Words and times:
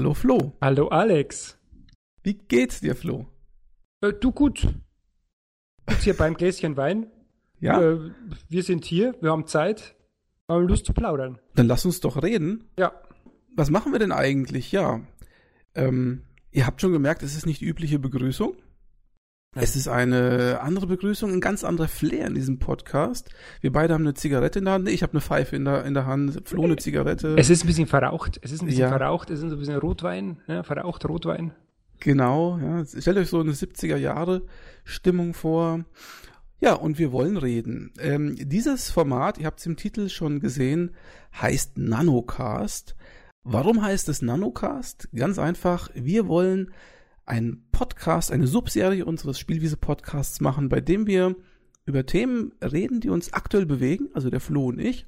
Hallo 0.00 0.14
Flo. 0.14 0.56
Hallo 0.62 0.88
Alex. 0.88 1.58
Wie 2.22 2.32
geht's 2.32 2.80
dir, 2.80 2.96
Flo? 2.96 3.26
Äh, 4.00 4.14
du 4.14 4.32
gut. 4.32 4.66
Jetzt 5.90 6.04
hier 6.04 6.16
beim 6.16 6.38
Gläschen 6.38 6.78
Wein. 6.78 7.08
Ja? 7.60 7.82
Äh, 7.82 8.10
wir 8.48 8.62
sind 8.62 8.86
hier, 8.86 9.14
wir 9.20 9.30
haben 9.30 9.46
Zeit, 9.46 9.94
haben 10.48 10.66
Lust 10.66 10.86
zu 10.86 10.94
plaudern. 10.94 11.38
Dann 11.54 11.66
lass 11.66 11.84
uns 11.84 12.00
doch 12.00 12.22
reden. 12.22 12.64
Ja. 12.78 12.94
Was 13.54 13.68
machen 13.68 13.92
wir 13.92 13.98
denn 13.98 14.10
eigentlich? 14.10 14.72
Ja. 14.72 15.02
Ähm, 15.74 16.22
ihr 16.50 16.66
habt 16.66 16.80
schon 16.80 16.94
gemerkt, 16.94 17.22
es 17.22 17.36
ist 17.36 17.44
nicht 17.44 17.60
die 17.60 17.66
übliche 17.66 17.98
Begrüßung. 17.98 18.56
Es 19.56 19.74
ist 19.74 19.88
eine 19.88 20.60
andere 20.62 20.86
Begrüßung, 20.86 21.32
ein 21.32 21.40
ganz 21.40 21.64
anderer 21.64 21.88
Flair 21.88 22.28
in 22.28 22.34
diesem 22.34 22.60
Podcast. 22.60 23.30
Wir 23.60 23.72
beide 23.72 23.94
haben 23.94 24.02
eine 24.04 24.14
Zigarette 24.14 24.60
in 24.60 24.66
der 24.66 24.74
Hand. 24.74 24.84
Nee, 24.84 24.92
Ich 24.92 25.02
habe 25.02 25.12
eine 25.14 25.20
Pfeife 25.20 25.56
in 25.56 25.64
der, 25.64 25.84
in 25.86 25.94
der 25.94 26.06
Hand. 26.06 26.40
Flo 26.48 26.62
eine 26.62 26.76
Zigarette. 26.76 27.34
Es 27.36 27.50
ist 27.50 27.64
ein 27.64 27.66
bisschen 27.66 27.88
verraucht. 27.88 28.38
Es 28.42 28.52
ist 28.52 28.62
ein 28.62 28.66
bisschen 28.66 28.82
Ja. 28.82 28.88
verraucht. 28.90 29.28
Es 29.28 29.40
ist 29.42 29.48
so 29.50 29.56
ein 29.56 29.58
bisschen 29.58 29.78
Rotwein, 29.78 30.36
ja, 30.46 30.62
verraucht 30.62 31.04
Rotwein. 31.08 31.52
Genau, 31.98 32.58
ja. 32.58 32.84
Stellt 32.84 33.16
euch 33.16 33.28
so 33.28 33.40
eine 33.40 33.50
70er 33.52 33.96
Jahre 33.96 34.42
Stimmung 34.84 35.34
vor. 35.34 35.84
Ja, 36.60 36.74
und 36.74 37.00
wir 37.00 37.10
wollen 37.10 37.36
reden. 37.36 37.92
Ähm, 37.98 38.36
dieses 38.38 38.90
Format, 38.92 39.36
ihr 39.38 39.46
habt 39.46 39.58
es 39.58 39.66
im 39.66 39.76
Titel 39.76 40.08
schon 40.10 40.38
gesehen, 40.38 40.94
heißt 41.40 41.76
Nanocast. 41.76 42.94
Warum 43.42 43.82
heißt 43.82 44.08
es 44.10 44.22
Nanocast? 44.22 45.08
Ganz 45.12 45.40
einfach, 45.40 45.90
wir 45.94 46.28
wollen 46.28 46.70
einen 47.26 47.68
Podcast, 47.72 48.32
eine 48.32 48.46
Subserie 48.46 49.04
unseres 49.04 49.38
Spielwiese-Podcasts 49.38 50.40
machen, 50.40 50.68
bei 50.68 50.80
dem 50.80 51.06
wir 51.06 51.36
über 51.86 52.06
Themen 52.06 52.52
reden, 52.62 53.00
die 53.00 53.10
uns 53.10 53.32
aktuell 53.32 53.66
bewegen, 53.66 54.08
also 54.14 54.30
der 54.30 54.40
Flo 54.40 54.66
und 54.66 54.78
ich, 54.78 55.06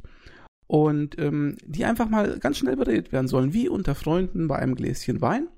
und 0.67 1.19
ähm, 1.19 1.56
die 1.64 1.84
einfach 1.84 2.09
mal 2.09 2.39
ganz 2.39 2.59
schnell 2.59 2.77
beredet 2.77 3.12
werden 3.12 3.28
sollen, 3.28 3.53
wie 3.53 3.69
unter 3.69 3.95
Freunden 3.95 4.48
bei 4.48 4.56
einem 4.56 4.75
Gläschen 4.75 5.20
Wein. 5.20 5.48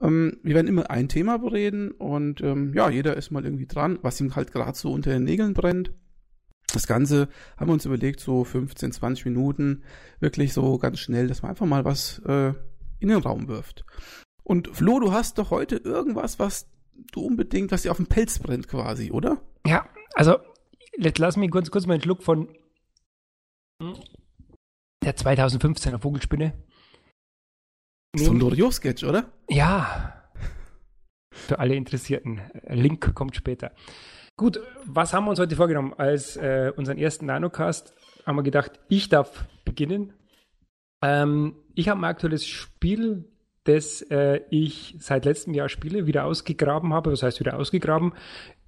Ähm, 0.00 0.38
wir 0.42 0.54
werden 0.54 0.68
immer 0.68 0.90
ein 0.90 1.08
Thema 1.08 1.38
bereden 1.38 1.90
und 1.90 2.40
ähm, 2.40 2.72
ja, 2.74 2.90
jeder 2.90 3.16
ist 3.16 3.30
mal 3.30 3.44
irgendwie 3.44 3.66
dran, 3.66 3.98
was 4.02 4.20
ihm 4.20 4.34
halt 4.36 4.52
gerade 4.52 4.76
so 4.76 4.92
unter 4.92 5.10
den 5.10 5.24
Nägeln 5.24 5.54
brennt. 5.54 5.92
Das 6.72 6.86
Ganze 6.86 7.28
haben 7.56 7.68
wir 7.68 7.72
uns 7.72 7.86
überlegt, 7.86 8.20
so 8.20 8.44
15, 8.44 8.92
20 8.92 9.24
Minuten, 9.24 9.82
wirklich 10.20 10.52
so 10.52 10.76
ganz 10.78 10.98
schnell, 10.98 11.26
dass 11.26 11.42
man 11.42 11.50
einfach 11.50 11.66
mal 11.66 11.84
was 11.84 12.20
äh, 12.26 12.52
in 12.98 13.08
den 13.08 13.18
Raum 13.18 13.48
wirft. 13.48 13.84
Und 14.48 14.74
Flo, 14.74 14.98
du 14.98 15.12
hast 15.12 15.36
doch 15.36 15.50
heute 15.50 15.76
irgendwas, 15.76 16.38
was 16.38 16.70
du 17.12 17.20
unbedingt, 17.20 17.70
was 17.70 17.82
dir 17.82 17.90
auf 17.90 17.98
dem 17.98 18.06
Pelz 18.06 18.38
brennt 18.38 18.66
quasi, 18.66 19.10
oder? 19.10 19.42
Ja, 19.66 19.86
also 20.14 20.38
jetzt 20.96 21.18
lass 21.18 21.36
mich 21.36 21.50
kurz, 21.50 21.70
kurz 21.70 21.86
mal 21.86 21.94
einen 21.94 22.02
Schluck 22.02 22.22
von 22.22 22.48
der 25.04 25.14
2015er 25.14 25.98
Vogelspinne. 25.98 26.54
So 28.16 28.30
ein 28.30 28.40
Loriot-Sketch, 28.40 29.04
oder? 29.04 29.30
Ja. 29.50 30.30
Für 31.30 31.58
alle 31.58 31.74
Interessierten. 31.74 32.40
Link 32.68 33.14
kommt 33.14 33.36
später. 33.36 33.72
Gut, 34.38 34.60
was 34.86 35.12
haben 35.12 35.26
wir 35.26 35.30
uns 35.30 35.40
heute 35.40 35.56
vorgenommen? 35.56 35.92
Als 35.92 36.36
äh, 36.36 36.72
unseren 36.74 36.96
ersten 36.96 37.26
Nanocast 37.26 37.94
haben 38.24 38.36
wir 38.36 38.42
gedacht, 38.42 38.80
ich 38.88 39.10
darf 39.10 39.46
beginnen. 39.66 40.14
Ähm, 41.04 41.56
ich 41.74 41.90
habe 41.90 42.00
ein 42.00 42.04
aktuelles 42.04 42.46
Spiel, 42.46 43.30
das 43.64 44.02
äh, 44.02 44.40
ich 44.50 44.96
seit 44.98 45.24
letztem 45.24 45.54
Jahr 45.54 45.68
spiele, 45.68 46.06
wieder 46.06 46.24
ausgegraben 46.24 46.92
habe. 46.92 47.12
Was 47.12 47.22
heißt 47.22 47.40
wieder 47.40 47.58
ausgegraben? 47.58 48.12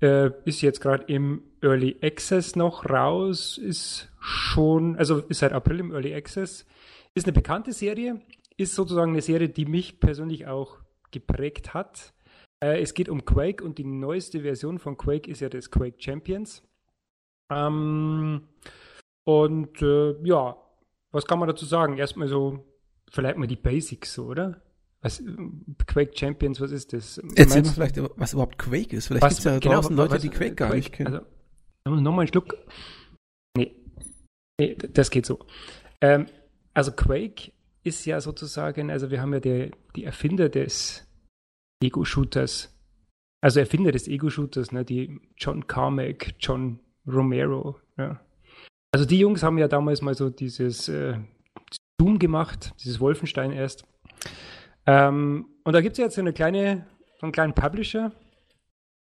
Äh, 0.01 0.31
ist 0.45 0.61
jetzt 0.61 0.81
gerade 0.81 1.05
im 1.05 1.43
Early 1.63 1.99
Access 2.03 2.57
noch 2.57 2.89
raus, 2.89 3.59
ist 3.59 4.11
schon, 4.21 4.97
also 4.97 5.19
ist 5.19 5.41
seit 5.41 5.53
April 5.53 5.81
im 5.81 5.93
Early 5.93 6.15
Access. 6.15 6.67
Ist 7.15 7.27
eine 7.27 7.33
bekannte 7.33 7.73
Serie, 7.73 8.21
ist 8.57 8.75
sozusagen 8.75 9.13
eine 9.13 9.23
Serie, 9.23 9.49
die 9.49 9.65
mich 9.65 10.01
persönlich 10.01 10.47
auch 10.47 10.79
geprägt 11.11 11.75
hat. 11.75 12.13
Äh, 12.63 12.81
es 12.81 12.95
geht 12.95 13.09
um 13.09 13.25
Quake 13.25 13.65
und 13.65 13.79
die 13.79 13.85
neueste 13.85 14.43
Version 14.43 14.79
von 14.79 14.97
Quake 14.97 15.31
ist 15.31 15.41
ja 15.41 15.49
das 15.49 15.71
Quake 15.71 15.97
Champions. 15.99 16.63
Ähm, 17.51 18.49
und 19.25 19.83
äh, 19.83 20.15
ja, 20.23 20.57
was 21.11 21.27
kann 21.27 21.39
man 21.39 21.49
dazu 21.49 21.65
sagen? 21.65 21.99
Erstmal 21.99 22.29
so, 22.29 22.65
vielleicht 23.11 23.39
mal 23.39 23.47
die 23.47 23.57
Basics, 23.57 24.19
oder? 24.19 24.63
Was, 25.03 25.23
Quake 25.87 26.13
Champions, 26.15 26.61
was 26.61 26.73
ist 26.73 26.93
das? 26.93 27.19
Erzähl 27.35 27.63
mal 27.63 27.71
vielleicht, 27.71 27.97
was 28.19 28.33
überhaupt 28.35 28.59
Quake 28.59 28.95
ist. 28.95 29.07
Vielleicht 29.07 29.27
gibt 29.27 29.39
es 29.39 29.45
ja 29.45 29.59
genau, 29.59 29.77
draußen 29.77 29.97
Leute, 29.97 30.15
was- 30.15 30.23
die 30.23 30.29
Quake 30.29 30.55
gar 30.55 30.75
nicht 30.75 30.93
kennen. 30.93 31.21
Also, 31.85 32.01
nochmal 32.01 32.21
einen 32.21 32.29
Schluck. 32.29 32.57
Nee. 33.57 33.75
Nee, 34.61 34.75
das 34.75 35.11
geht 35.11 35.25
so. 35.25 35.39
Ähm, 36.03 36.27
also 36.75 36.93
Quake 36.93 37.53
ist 37.83 38.05
ja 38.05 38.21
sozusagen, 38.21 38.91
also 38.91 39.11
wir 39.11 39.23
haben 39.23 39.33
ja 39.33 39.41
die, 39.41 39.71
die 39.97 40.05
Erfinder 40.05 40.51
des 40.51 41.07
Ego-Shooters, 41.83 42.77
also 43.43 43.61
Erfinder 43.61 43.93
des 43.93 44.07
Ego-Shooters, 44.07 44.71
ne, 44.73 44.85
die 44.85 45.19
John 45.39 45.67
Carmack, 45.67 46.35
John 46.41 46.79
Romero, 47.07 47.79
ja. 47.97 48.21
Also 48.93 49.07
die 49.07 49.19
Jungs 49.19 49.43
haben 49.43 49.57
ja 49.57 49.69
damals 49.69 50.03
mal 50.03 50.15
so 50.15 50.29
dieses 50.29 50.89
äh, 50.89 51.17
Doom 51.99 52.19
gemacht, 52.19 52.73
dieses 52.83 53.01
Wolfenstein 53.01 53.53
erst. 53.53 53.85
Ähm, 54.91 55.47
und 55.63 55.73
da 55.73 55.81
gibt 55.83 55.93
es 55.93 55.99
jetzt 55.99 56.17
so 56.17 56.21
eine 56.21 56.33
kleine, 56.33 56.85
einen 57.21 57.31
kleinen 57.31 57.55
Publisher, 57.55 58.11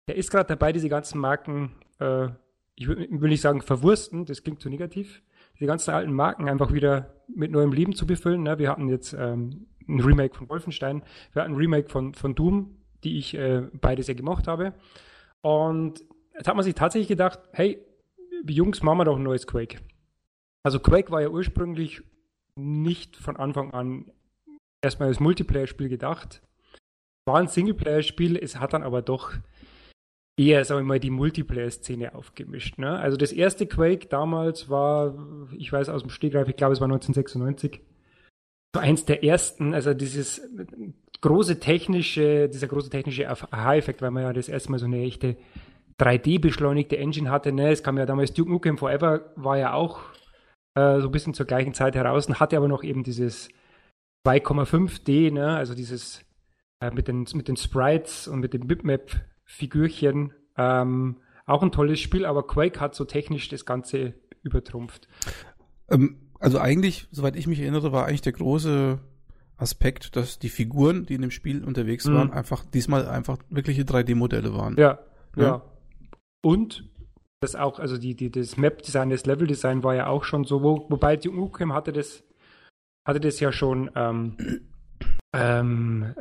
der 0.08 0.16
ist 0.16 0.30
gerade 0.30 0.48
dabei, 0.48 0.72
diese 0.72 0.88
ganzen 0.88 1.20
Marken, 1.20 1.72
äh, 1.98 2.28
ich 2.76 2.88
will, 2.88 3.28
nicht 3.28 3.42
sagen 3.42 3.60
verwursten, 3.60 4.24
das 4.24 4.42
klingt 4.42 4.62
zu 4.62 4.70
negativ, 4.70 5.22
diese 5.54 5.66
ganzen 5.66 5.90
alten 5.90 6.14
Marken 6.14 6.48
einfach 6.48 6.72
wieder 6.72 7.14
mit 7.28 7.50
neuem 7.50 7.72
Leben 7.72 7.94
zu 7.94 8.06
befüllen. 8.06 8.42
Ne? 8.42 8.58
Wir 8.58 8.70
hatten 8.70 8.88
jetzt 8.88 9.12
ähm, 9.12 9.66
ein 9.86 10.00
Remake 10.00 10.34
von 10.34 10.48
Wolfenstein, 10.48 11.02
wir 11.32 11.42
hatten 11.42 11.52
ein 11.52 11.58
Remake 11.58 11.90
von, 11.90 12.14
von 12.14 12.34
Doom, 12.34 12.76
die 13.04 13.18
ich 13.18 13.34
äh, 13.34 13.68
beide 13.74 14.02
sehr 14.02 14.14
gemocht 14.14 14.48
habe. 14.48 14.72
Und 15.42 16.04
jetzt 16.34 16.48
hat 16.48 16.56
man 16.56 16.64
sich 16.64 16.74
tatsächlich 16.74 17.08
gedacht, 17.08 17.40
hey, 17.52 17.84
Jungs, 18.48 18.82
machen 18.82 18.98
wir 18.98 19.04
doch 19.04 19.16
ein 19.16 19.22
neues 19.22 19.46
Quake. 19.46 19.80
Also 20.62 20.80
Quake 20.80 21.10
war 21.10 21.20
ja 21.20 21.28
ursprünglich 21.28 22.02
nicht 22.54 23.16
von 23.16 23.36
Anfang 23.36 23.72
an 23.72 24.10
erstmal 24.82 25.08
als 25.08 25.20
Multiplayer-Spiel 25.20 25.88
gedacht. 25.88 26.42
War 27.26 27.38
ein 27.38 27.48
Singleplayer-Spiel, 27.48 28.36
es 28.36 28.60
hat 28.60 28.72
dann 28.72 28.82
aber 28.82 29.02
doch 29.02 29.32
eher, 30.38 30.64
sagen 30.64 30.80
wir 30.80 30.84
mal, 30.84 31.00
die 31.00 31.10
Multiplayer-Szene 31.10 32.14
aufgemischt. 32.14 32.78
Ne? 32.78 32.98
Also 32.98 33.16
das 33.16 33.32
erste 33.32 33.66
Quake 33.66 34.06
damals 34.08 34.68
war, 34.68 35.14
ich 35.56 35.72
weiß 35.72 35.88
aus 35.88 36.02
dem 36.02 36.10
Stegreif, 36.10 36.48
ich 36.48 36.56
glaube 36.56 36.74
es 36.74 36.80
war 36.80 36.86
1996, 36.86 37.80
so 38.74 38.80
eins 38.80 39.04
der 39.06 39.24
ersten, 39.24 39.72
also 39.74 39.94
dieses 39.94 40.42
große 41.22 41.58
technische, 41.58 42.48
dieser 42.48 42.68
große 42.68 42.90
technische 42.90 43.28
Aha-Effekt, 43.28 44.02
weil 44.02 44.10
man 44.10 44.24
ja 44.24 44.32
das 44.32 44.48
erste 44.48 44.70
Mal 44.70 44.78
so 44.78 44.86
eine 44.86 45.02
echte 45.02 45.36
3D-beschleunigte 45.98 46.98
Engine 46.98 47.30
hatte. 47.30 47.52
Ne? 47.52 47.70
Es 47.70 47.82
kam 47.82 47.96
ja 47.96 48.04
damals 48.04 48.34
Duke 48.34 48.50
Nukem 48.50 48.76
Forever, 48.76 49.32
war 49.36 49.56
ja 49.56 49.72
auch 49.72 50.00
äh, 50.74 51.00
so 51.00 51.08
ein 51.08 51.12
bisschen 51.12 51.32
zur 51.32 51.46
gleichen 51.46 51.72
Zeit 51.72 51.94
heraus 51.94 52.26
und 52.26 52.38
hatte 52.38 52.56
aber 52.58 52.68
noch 52.68 52.84
eben 52.84 53.02
dieses 53.02 53.48
2,5D, 54.26 55.32
ne? 55.32 55.56
also 55.56 55.74
dieses 55.74 56.24
äh, 56.80 56.90
mit, 56.90 57.08
den, 57.08 57.26
mit 57.34 57.48
den 57.48 57.56
Sprites 57.56 58.28
und 58.28 58.40
mit 58.40 58.52
den 58.52 58.66
Bitmap-Figürchen. 58.66 60.32
Ähm, 60.56 61.16
auch 61.46 61.62
ein 61.62 61.70
tolles 61.72 62.00
Spiel, 62.00 62.24
aber 62.26 62.46
Quake 62.46 62.80
hat 62.80 62.94
so 62.94 63.04
technisch 63.04 63.48
das 63.48 63.64
Ganze 63.64 64.14
übertrumpft. 64.42 65.06
Ähm, 65.88 66.16
also 66.40 66.58
eigentlich, 66.58 67.06
soweit 67.12 67.36
ich 67.36 67.46
mich 67.46 67.60
erinnere, 67.60 67.92
war 67.92 68.06
eigentlich 68.06 68.22
der 68.22 68.32
große 68.32 68.98
Aspekt, 69.56 70.16
dass 70.16 70.38
die 70.38 70.48
Figuren, 70.48 71.06
die 71.06 71.14
in 71.14 71.22
dem 71.22 71.30
Spiel 71.30 71.64
unterwegs 71.64 72.06
Mhm. 72.06 72.14
waren, 72.14 72.32
einfach 72.32 72.64
diesmal 72.64 73.08
einfach 73.08 73.38
wirkliche 73.48 73.82
3D-Modelle 73.82 74.54
waren. 74.54 74.76
Ja, 74.76 74.98
ja. 75.36 75.42
Ja. 75.42 75.62
Und 76.42 76.84
das 77.40 77.54
auch, 77.54 77.78
also 77.78 77.96
die, 77.96 78.14
die, 78.14 78.30
das 78.30 78.56
Map-Design, 78.56 79.10
das 79.10 79.24
Level-Design 79.24 79.82
war 79.82 79.94
ja 79.94 80.08
auch 80.08 80.24
schon 80.24 80.44
so, 80.44 80.62
wo, 80.62 80.86
wobei 80.88 81.16
Duke 81.16 81.36
Nukem 81.36 81.72
hatte 81.72 81.92
das, 81.92 82.24
hatte 83.06 83.20
das 83.20 83.40
ja 83.40 83.52
schon 83.52 83.90
ähm, 83.94 84.36
ähm, 85.32 86.14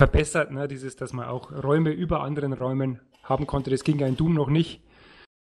verbessert, 0.00 0.52
ne? 0.52 0.68
dieses, 0.68 0.96
dass 0.96 1.12
man 1.12 1.26
auch 1.26 1.50
Räume 1.52 1.90
über 1.90 2.22
anderen 2.22 2.52
Räumen 2.52 3.00
haben 3.22 3.46
konnte. 3.46 3.70
Das 3.70 3.84
ging 3.84 3.98
ja 3.98 4.06
in 4.06 4.16
Doom 4.16 4.34
noch 4.34 4.48
nicht. 4.48 4.82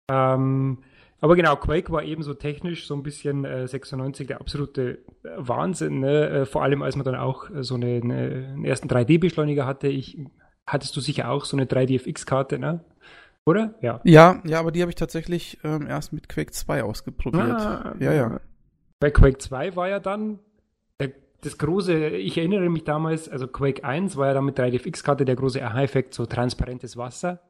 Ähm, 0.10 0.84
aber 1.20 1.36
genau, 1.36 1.56
Quake 1.56 1.92
war 1.92 2.04
eben 2.04 2.24
so 2.24 2.34
technisch 2.34 2.88
so 2.88 2.96
ein 2.96 3.04
bisschen 3.04 3.46
äh, 3.46 3.68
96 3.68 4.28
der 4.28 4.42
absolute 4.42 5.00
Wahnsinn. 5.38 6.00
Ne? 6.00 6.30
Äh, 6.30 6.46
vor 6.46 6.64
allem, 6.64 6.82
als 6.82 6.96
man 6.96 7.06
dann 7.06 7.16
auch 7.16 7.50
äh, 7.50 7.64
so 7.64 7.76
eine, 7.76 8.02
eine, 8.04 8.54
einen 8.54 8.66
ersten 8.66 8.88
3D-Beschleuniger 8.88 9.66
hatte. 9.66 9.88
Ich, 9.88 10.18
hattest 10.66 10.96
du 10.96 11.02
sicher 11.02 11.30
auch 11.30 11.46
so 11.46 11.58
eine 11.58 11.66
3DFX-Karte, 11.66 12.60
ne? 12.60 12.84
Oder? 13.46 13.76
Ja. 13.82 14.02
Ja, 14.04 14.42
ja, 14.46 14.60
aber 14.60 14.72
die 14.72 14.82
habe 14.82 14.92
ich 14.92 14.96
tatsächlich 14.96 15.60
ähm, 15.64 15.88
erst 15.88 16.14
mit 16.14 16.30
Quake 16.30 16.52
2 16.52 16.84
ausprobiert. 16.84 17.36
Ah, 17.36 17.96
ja, 18.00 18.14
ja. 18.14 18.40
Bei 19.00 19.10
Quake 19.10 19.40
2 19.40 19.76
war 19.76 19.90
ja 19.90 20.00
dann 20.00 20.40
das 21.42 21.58
große, 21.58 22.10
ich 22.10 22.38
erinnere 22.38 22.70
mich 22.70 22.84
damals, 22.84 23.28
also 23.28 23.48
Quake 23.48 23.84
1 23.84 24.16
war 24.16 24.28
ja 24.28 24.34
dann 24.34 24.46
mit 24.46 24.60
3DFX-Karte 24.60 25.26
der 25.26 25.36
große 25.36 25.64
Aha-Effekt, 25.64 26.14
so 26.14 26.26
transparentes 26.26 26.98
Wasser. 26.98 27.42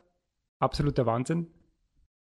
Absoluter 0.60 1.06
Wahnsinn. 1.06 1.48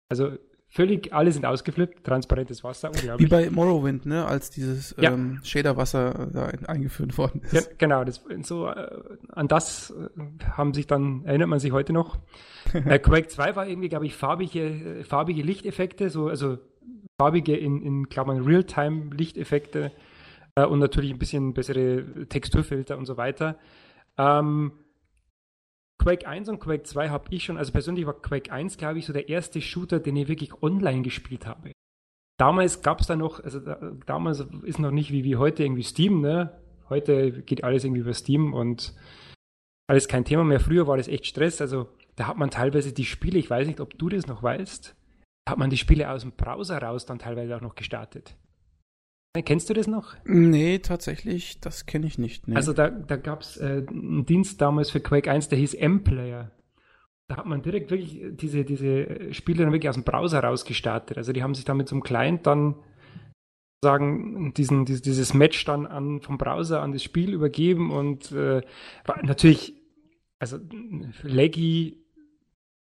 Also 0.09 0.33
völlig, 0.67 1.13
alle 1.13 1.31
sind 1.31 1.45
ausgeflippt, 1.45 2.03
transparentes 2.03 2.63
Wasser, 2.63 2.91
Wie 3.17 3.25
bei 3.25 3.49
Morrowind, 3.49 4.05
ne, 4.05 4.25
als 4.25 4.51
dieses 4.51 4.95
ja. 4.99 5.11
ähm, 5.11 5.39
Shaderwasser 5.43 6.27
da 6.31 6.45
eingeführt 6.67 7.17
worden 7.17 7.41
ist. 7.41 7.53
Ja, 7.53 7.61
genau, 7.77 8.03
das, 8.03 8.21
so, 8.43 8.67
äh, 8.67 8.99
an 9.29 9.47
das 9.47 9.91
äh, 9.91 10.49
haben 10.51 10.73
sich 10.73 10.85
dann, 10.85 11.25
erinnert 11.25 11.49
man 11.49 11.59
sich 11.59 11.71
heute 11.71 11.91
noch. 11.91 12.19
äh, 12.73 12.99
Quake 12.99 13.29
2 13.29 13.55
war 13.55 13.67
irgendwie, 13.67 13.89
glaube 13.89 14.05
ich, 14.05 14.15
farbige, 14.15 14.99
äh, 14.99 15.03
farbige 15.03 15.41
Lichteffekte, 15.41 16.11
so, 16.11 16.27
also 16.27 16.59
farbige 17.19 17.57
in, 17.57 17.81
in 17.81 18.09
Klammern 18.09 18.43
Realtime-Lichteffekte 18.43 19.91
äh, 20.57 20.65
und 20.65 20.79
natürlich 20.79 21.11
ein 21.11 21.19
bisschen 21.19 21.53
bessere 21.53 22.25
Texturfilter 22.27 22.97
und 22.97 23.05
so 23.05 23.15
weiter. 23.15 23.57
Ähm, 24.17 24.71
Quake 25.99 26.27
1 26.27 26.49
und 26.49 26.59
Quake 26.59 26.83
2 26.83 27.09
habe 27.09 27.25
ich 27.29 27.43
schon, 27.43 27.57
also 27.57 27.71
persönlich 27.71 28.05
war 28.05 28.19
Quake 28.21 28.51
1, 28.51 28.77
glaube 28.77 28.99
ich, 28.99 29.05
so 29.05 29.13
der 29.13 29.29
erste 29.29 29.61
Shooter, 29.61 29.99
den 29.99 30.15
ich 30.15 30.27
wirklich 30.27 30.61
online 30.61 31.03
gespielt 31.03 31.45
habe. 31.45 31.71
Damals 32.39 32.81
gab 32.81 33.01
es 33.01 33.07
da 33.07 33.15
noch, 33.15 33.43
also 33.43 33.59
da, 33.59 33.93
damals 34.05 34.45
ist 34.63 34.79
noch 34.79 34.91
nicht 34.91 35.11
wie, 35.11 35.23
wie 35.23 35.37
heute 35.37 35.63
irgendwie 35.63 35.83
Steam, 35.83 36.21
ne? 36.21 36.59
Heute 36.89 37.41
geht 37.41 37.63
alles 37.63 37.83
irgendwie 37.83 38.01
über 38.01 38.13
Steam 38.13 38.53
und 38.53 38.93
alles 39.87 40.07
kein 40.07 40.23
Thema 40.23 40.43
mehr. 40.43 40.59
Früher 40.59 40.87
war 40.87 40.97
das 40.97 41.07
echt 41.07 41.25
Stress, 41.25 41.61
also 41.61 41.89
da 42.15 42.27
hat 42.27 42.37
man 42.37 42.49
teilweise 42.49 42.93
die 42.93 43.05
Spiele, 43.05 43.37
ich 43.37 43.49
weiß 43.49 43.67
nicht, 43.67 43.79
ob 43.79 43.97
du 43.97 44.09
das 44.09 44.27
noch 44.27 44.41
weißt, 44.41 44.95
hat 45.49 45.57
man 45.57 45.69
die 45.69 45.77
Spiele 45.77 46.09
aus 46.09 46.21
dem 46.21 46.31
Browser 46.31 46.81
raus 46.81 47.05
dann 47.05 47.19
teilweise 47.19 47.55
auch 47.55 47.61
noch 47.61 47.75
gestartet. 47.75 48.35
Kennst 49.43 49.69
du 49.69 49.73
das 49.73 49.87
noch? 49.87 50.15
Nee, 50.25 50.79
tatsächlich, 50.79 51.59
das 51.59 51.85
kenne 51.85 52.07
ich 52.07 52.17
nicht. 52.17 52.47
Nee. 52.47 52.55
Also 52.55 52.73
da, 52.73 52.89
da 52.89 53.15
gab 53.15 53.41
es 53.41 53.57
äh, 53.57 53.85
einen 53.89 54.25
Dienst 54.25 54.61
damals 54.61 54.89
für 54.91 54.99
Quake 54.99 55.29
1, 55.29 55.49
der 55.49 55.57
hieß 55.57 55.73
M-Player. 55.75 56.51
Da 57.27 57.37
hat 57.37 57.45
man 57.45 57.61
direkt 57.61 57.91
wirklich 57.91 58.21
diese, 58.31 58.63
diese 58.63 59.33
Spiele 59.33 59.63
dann 59.63 59.73
wirklich 59.73 59.89
aus 59.89 59.95
dem 59.95 60.03
Browser 60.03 60.41
rausgestartet. 60.41 61.17
Also 61.17 61.33
die 61.33 61.43
haben 61.43 61.55
sich 61.55 61.65
dann 61.65 61.77
mit 61.77 61.89
so 61.89 61.95
einem 61.95 62.03
Client 62.03 62.47
dann 62.47 62.75
sagen, 63.83 64.53
diesen, 64.53 64.85
dieses, 64.85 65.01
dieses 65.01 65.33
Match 65.33 65.63
dann 65.65 65.85
an, 65.85 66.21
vom 66.21 66.37
Browser 66.37 66.81
an 66.81 66.93
das 66.93 67.03
Spiel 67.03 67.33
übergeben 67.33 67.91
und 67.91 68.31
äh, 68.31 68.61
war 69.05 69.23
natürlich, 69.23 69.73
also 70.39 70.57
laggy, 71.21 72.03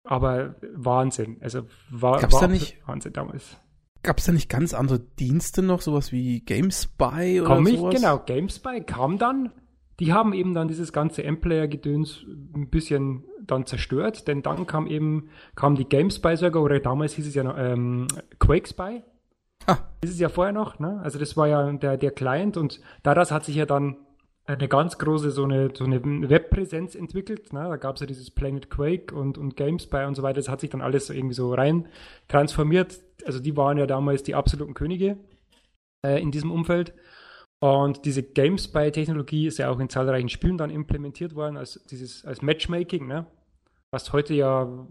aber 0.04 0.56
Wahnsinn. 0.74 1.38
Also 1.42 1.64
war, 1.90 2.20
Gab's 2.20 2.34
war 2.34 2.42
da 2.42 2.48
nicht, 2.48 2.78
Wahnsinn 2.88 3.14
damals. 3.14 3.58
Gab 4.02 4.20
es 4.20 4.26
da 4.26 4.32
nicht 4.32 4.50
ganz 4.50 4.74
andere 4.74 5.00
Dienste 5.00 5.62
noch, 5.62 5.82
sowas 5.82 6.12
wie 6.12 6.42
GameSpy 6.42 7.42
oder 7.42 7.56
Komm 7.56 7.68
ich, 7.68 7.78
sowas? 7.78 7.96
Genau, 7.96 8.20
GameSpy 8.26 8.82
kam 8.82 9.18
dann. 9.18 9.52
Die 10.00 10.14
haben 10.14 10.32
eben 10.32 10.54
dann 10.54 10.70
dieses 10.70 10.94
ganze 10.94 11.24
M-Player-Gedöns 11.24 12.26
ein 12.56 12.70
bisschen 12.70 13.26
dann 13.46 13.66
zerstört, 13.66 14.30
denn 14.30 14.42
dann 14.42 14.66
kam 14.66 14.88
eben, 14.88 15.30
kam 15.56 15.76
die 15.76 15.84
GameSpy 15.84 16.38
sogar, 16.38 16.64
oder 16.64 16.80
damals 16.80 17.14
hieß 17.14 17.28
es 17.28 17.36
ja 17.36 17.44
noch 17.44 17.58
ähm, 17.58 18.08
QuakeSpy. 18.40 19.04
Ah. 19.66 19.78
Das 20.00 20.12
ist 20.12 20.20
ja 20.20 20.30
vorher 20.30 20.54
noch, 20.54 20.80
ne? 20.80 21.02
Also 21.04 21.20
das 21.20 21.36
war 21.36 21.48
ja 21.48 21.70
der, 21.74 21.98
der 21.98 22.12
Client 22.12 22.56
und 22.56 22.80
daraus 23.04 23.32
hat 23.32 23.44
sich 23.44 23.56
ja 23.56 23.66
dann 23.66 23.98
eine 24.56 24.68
ganz 24.68 24.98
große 24.98 25.32
so 25.32 25.44
eine, 25.44 25.70
so 25.76 25.84
eine 25.84 26.30
Webpräsenz 26.30 26.96
entwickelt. 26.96 27.54
Ne? 27.54 27.62
Da 27.62 27.78
gab 27.78 27.96
es 27.96 28.02
ja 28.02 28.08
dieses 28.08 28.32
Planet 28.32 28.70
Quake 28.70 29.14
und, 29.14 29.38
und 29.38 29.56
GameSpy 29.56 30.06
und 30.06 30.16
so 30.16 30.24
weiter. 30.24 30.38
Das 30.38 30.50
hat 30.50 30.62
sich 30.62 30.72
dann 30.72 30.82
alles 30.82 31.08
so 31.08 31.14
irgendwie 31.14 31.36
so 31.36 31.54
rein 31.54 31.88
transformiert. 32.28 33.00
Also 33.26 33.40
die 33.40 33.56
waren 33.56 33.78
ja 33.78 33.86
damals 33.86 34.24
die 34.24 34.36
absoluten 34.36 34.74
Könige 34.74 35.18
äh, 36.06 36.22
in 36.22 36.32
diesem 36.32 36.52
Umfeld. 36.52 36.94
Und 37.62 38.06
diese 38.06 38.24
GameSpy-Technologie 38.24 39.48
ist 39.48 39.60
ja 39.60 39.70
auch 39.70 39.80
in 39.80 39.90
zahlreichen 39.90 40.30
Spielen 40.30 40.58
dann 40.58 40.70
implementiert 40.70 41.36
worden, 41.36 41.58
als 41.58 41.84
dieses 41.92 42.26
als 42.26 42.42
Matchmaking, 42.42 43.06
ne? 43.06 43.26
was 43.92 44.14
heute 44.14 44.34
ja 44.34 44.88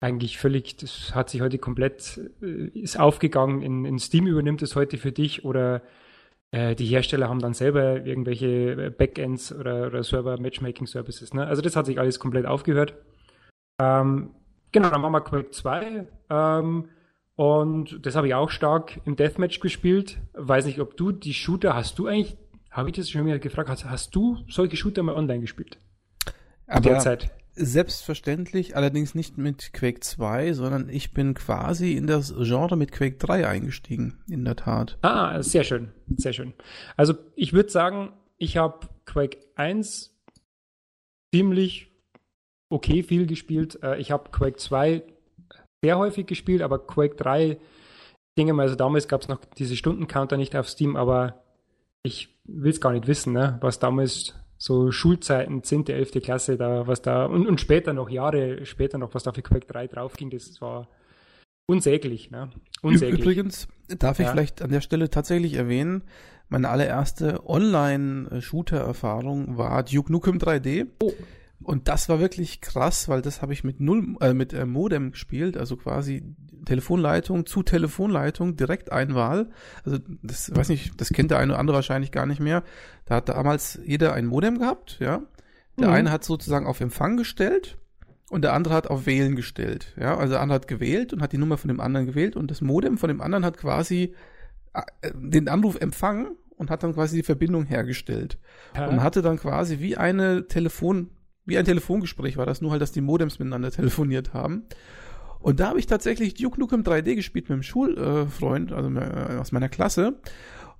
eigentlich 0.00 0.38
völlig, 0.38 0.76
das 0.76 1.14
hat 1.14 1.30
sich 1.30 1.42
heute 1.42 1.58
komplett, 1.58 2.20
äh, 2.42 2.66
ist 2.78 2.98
aufgegangen, 2.98 3.62
in, 3.62 3.84
in 3.84 3.98
Steam 3.98 4.26
übernimmt 4.26 4.62
es 4.62 4.74
heute 4.74 4.98
für 4.98 5.12
dich 5.12 5.44
oder 5.44 5.82
die 6.54 6.86
Hersteller 6.86 7.28
haben 7.28 7.40
dann 7.40 7.54
selber 7.54 8.04
irgendwelche 8.04 8.90
Backends 8.90 9.52
oder, 9.52 9.86
oder 9.86 10.02
Server-Matchmaking-Services. 10.02 11.34
Ne? 11.34 11.46
Also 11.46 11.62
das 11.62 11.74
hat 11.74 11.86
sich 11.86 11.98
alles 11.98 12.18
komplett 12.18 12.46
aufgehört. 12.46 12.94
Ähm, 13.80 14.30
genau, 14.72 14.90
dann 14.90 15.00
machen 15.00 15.12
wir 15.12 15.20
Quake 15.20 15.50
2. 15.50 16.06
Ähm, 16.30 16.88
und 17.36 18.06
das 18.06 18.14
habe 18.14 18.28
ich 18.28 18.34
auch 18.34 18.50
stark 18.50 19.00
im 19.04 19.16
Deathmatch 19.16 19.60
gespielt. 19.60 20.18
Weiß 20.34 20.66
nicht, 20.66 20.80
ob 20.80 20.96
du 20.96 21.10
die 21.12 21.34
Shooter, 21.34 21.74
hast 21.74 21.98
du 21.98 22.06
eigentlich, 22.06 22.36
habe 22.70 22.90
ich 22.90 22.96
das 22.96 23.10
schon 23.10 23.26
mal 23.26 23.40
gefragt, 23.40 23.68
hast, 23.68 23.84
hast 23.84 24.14
du 24.14 24.38
solche 24.48 24.76
Shooter 24.76 25.02
mal 25.02 25.16
online 25.16 25.40
gespielt? 25.40 25.78
Aber 26.66 26.80
derzeit? 26.80 27.30
Selbstverständlich, 27.56 28.76
allerdings 28.76 29.14
nicht 29.14 29.38
mit 29.38 29.72
Quake 29.72 30.00
2, 30.00 30.54
sondern 30.54 30.88
ich 30.88 31.12
bin 31.12 31.34
quasi 31.34 31.92
in 31.92 32.06
das 32.06 32.34
Genre 32.36 32.76
mit 32.76 32.90
Quake 32.90 33.16
3 33.18 33.46
eingestiegen, 33.46 34.18
in 34.28 34.44
der 34.44 34.56
Tat. 34.56 34.98
Ah, 35.02 35.40
sehr 35.42 35.62
schön, 35.62 35.92
sehr 36.16 36.32
schön. 36.32 36.52
Also 36.96 37.14
ich 37.36 37.52
würde 37.52 37.70
sagen, 37.70 38.12
ich 38.38 38.56
habe 38.56 38.88
Quake 39.04 39.38
1 39.54 40.14
ziemlich 41.32 41.92
okay 42.68 43.02
viel 43.02 43.26
gespielt. 43.26 43.78
Äh, 43.82 44.00
ich 44.00 44.10
habe 44.10 44.30
Quake 44.30 44.56
2 44.56 45.02
sehr 45.82 45.98
häufig 45.98 46.26
gespielt, 46.26 46.62
aber 46.62 46.78
Quake 46.78 47.14
3, 47.16 47.50
ich 47.50 47.58
denke 48.38 48.52
mal, 48.52 48.62
also 48.62 48.74
damals 48.74 49.06
gab 49.06 49.20
es 49.20 49.28
noch 49.28 49.44
diese 49.44 49.76
Stundencounter 49.76 50.36
nicht 50.36 50.56
auf 50.56 50.68
Steam, 50.68 50.96
aber 50.96 51.44
ich 52.02 52.36
will 52.44 52.70
es 52.70 52.80
gar 52.80 52.92
nicht 52.92 53.06
wissen, 53.06 53.32
ne, 53.32 53.58
was 53.60 53.78
damals 53.78 54.34
so 54.64 54.90
Schulzeiten, 54.90 55.62
10., 55.62 55.88
11. 55.88 56.22
Klasse, 56.22 56.56
da, 56.56 56.86
was 56.86 57.02
da, 57.02 57.26
und, 57.26 57.46
und 57.46 57.60
später 57.60 57.92
noch, 57.92 58.08
Jahre 58.08 58.64
später 58.64 58.96
noch, 58.96 59.12
was 59.12 59.24
da 59.24 59.32
für 59.32 59.42
Quake 59.42 59.66
3 59.66 59.88
draufging, 59.88 60.30
das 60.30 60.58
war 60.62 60.88
unsäglich, 61.66 62.30
ne? 62.30 62.48
Unsäglich. 62.80 63.20
Übrigens 63.20 63.68
darf 63.98 64.20
ich 64.20 64.24
ja. 64.24 64.32
vielleicht 64.32 64.62
an 64.62 64.70
der 64.70 64.80
Stelle 64.80 65.10
tatsächlich 65.10 65.52
erwähnen, 65.52 66.04
meine 66.48 66.70
allererste 66.70 67.46
Online-Shooter-Erfahrung 67.46 69.58
war 69.58 69.82
Duke 69.82 70.10
Nukem 70.10 70.38
3D. 70.38 70.86
Oh. 71.02 71.12
Und 71.62 71.88
das 71.88 72.08
war 72.08 72.18
wirklich 72.18 72.62
krass, 72.62 73.06
weil 73.10 73.20
das 73.20 73.42
habe 73.42 73.52
ich 73.52 73.64
mit 73.64 73.80
null 73.80 74.16
äh, 74.20 74.32
mit 74.32 74.54
äh, 74.54 74.64
Modem 74.64 75.12
gespielt, 75.12 75.58
also 75.58 75.76
quasi 75.76 76.22
Telefonleitung 76.64 77.46
zu 77.46 77.62
Telefonleitung 77.62 78.56
direkt 78.56 78.92
Einwahl. 78.92 79.50
Also 79.84 79.98
das 80.22 80.54
weiß 80.54 80.68
nicht, 80.68 81.00
das 81.00 81.10
kennt 81.10 81.30
der 81.30 81.38
eine 81.38 81.52
oder 81.52 81.60
andere 81.60 81.76
wahrscheinlich 81.76 82.12
gar 82.12 82.26
nicht 82.26 82.40
mehr. 82.40 82.62
Da 83.06 83.16
hat 83.16 83.28
damals 83.28 83.78
jeder 83.84 84.12
ein 84.12 84.26
Modem 84.26 84.58
gehabt, 84.58 84.98
ja. 85.00 85.22
Der 85.78 85.88
mhm. 85.88 85.94
eine 85.94 86.10
hat 86.10 86.24
sozusagen 86.24 86.66
auf 86.66 86.80
Empfang 86.80 87.16
gestellt 87.16 87.78
und 88.30 88.42
der 88.42 88.52
andere 88.52 88.74
hat 88.74 88.86
auf 88.88 89.06
Wählen 89.06 89.36
gestellt, 89.36 89.94
ja. 89.98 90.16
Also 90.16 90.32
der 90.32 90.40
andere 90.40 90.56
hat 90.56 90.68
gewählt 90.68 91.12
und 91.12 91.22
hat 91.22 91.32
die 91.32 91.38
Nummer 91.38 91.58
von 91.58 91.68
dem 91.68 91.80
anderen 91.80 92.06
gewählt 92.06 92.36
und 92.36 92.50
das 92.50 92.60
Modem 92.60 92.98
von 92.98 93.08
dem 93.08 93.20
anderen 93.20 93.44
hat 93.44 93.56
quasi 93.56 94.14
äh, 94.72 95.10
den 95.14 95.48
Anruf 95.48 95.80
empfangen 95.80 96.36
und 96.56 96.70
hat 96.70 96.82
dann 96.82 96.94
quasi 96.94 97.16
die 97.16 97.22
Verbindung 97.22 97.64
hergestellt. 97.64 98.38
Ja. 98.76 98.86
Und 98.86 99.02
hatte 99.02 99.22
dann 99.22 99.38
quasi 99.38 99.80
wie 99.80 99.96
eine 99.96 100.46
Telefon 100.46 101.10
wie 101.46 101.58
ein 101.58 101.64
Telefongespräch 101.64 102.36
war 102.36 102.46
das, 102.46 102.60
nur 102.60 102.70
halt, 102.70 102.82
dass 102.82 102.92
die 102.92 103.00
Modems 103.00 103.38
miteinander 103.38 103.70
telefoniert 103.72 104.32
haben. 104.32 104.64
Und 105.44 105.60
da 105.60 105.68
habe 105.68 105.78
ich 105.78 105.84
tatsächlich 105.84 106.32
Duke 106.32 106.58
Nukem 106.58 106.84
3D 106.84 107.16
gespielt 107.16 107.50
mit 107.50 107.52
einem 107.52 107.62
Schulfreund, 107.62 108.72
also 108.72 108.88
äh, 108.98 109.36
aus 109.38 109.52
meiner 109.52 109.68
Klasse. 109.68 110.14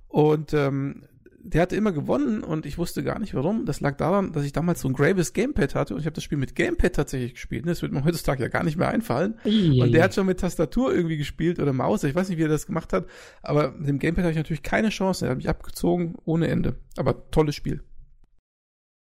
Und 0.07 0.55
ähm, 0.55 1.03
der 1.37 1.61
hatte 1.61 1.75
immer 1.75 1.91
gewonnen 1.91 2.43
und 2.43 2.65
ich 2.65 2.79
wusste 2.79 3.03
gar 3.03 3.19
nicht 3.19 3.35
warum. 3.35 3.67
Das 3.67 3.79
lag 3.79 3.95
daran, 3.95 4.31
dass 4.31 4.43
ich 4.43 4.53
damals 4.53 4.81
so 4.81 4.87
ein 4.87 4.95
Gravis 4.95 5.33
Gamepad 5.33 5.75
hatte 5.75 5.93
und 5.93 5.99
ich 5.99 6.07
habe 6.07 6.15
das 6.15 6.23
Spiel 6.23 6.39
mit 6.39 6.55
Gamepad 6.55 6.93
tatsächlich 6.93 7.35
gespielt. 7.35 7.67
Das 7.67 7.83
wird 7.83 7.91
mir 7.91 8.03
heutzutage 8.03 8.41
ja 8.41 8.49
gar 8.49 8.63
nicht 8.63 8.75
mehr 8.75 8.87
einfallen. 8.87 9.35
Ja, 9.43 9.83
und 9.83 9.91
der 9.91 10.03
hat 10.03 10.15
schon 10.15 10.25
mit 10.25 10.39
Tastatur 10.39 10.91
irgendwie 10.91 11.17
gespielt 11.17 11.59
oder 11.59 11.71
Maus. 11.71 12.03
Ich 12.03 12.15
weiß 12.15 12.29
nicht, 12.29 12.39
wie 12.39 12.45
er 12.45 12.49
das 12.49 12.65
gemacht 12.65 12.91
hat. 12.91 13.05
Aber 13.43 13.69
mit 13.73 13.87
dem 13.87 13.99
Gamepad 13.99 14.23
habe 14.23 14.31
ich 14.31 14.37
natürlich 14.37 14.63
keine 14.63 14.89
Chance. 14.89 15.27
Er 15.27 15.29
hat 15.29 15.37
mich 15.37 15.47
abgezogen 15.47 16.15
ohne 16.25 16.47
Ende. 16.47 16.77
Aber 16.97 17.29
tolles 17.29 17.53
Spiel. 17.53 17.83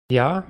Ja, 0.09 0.47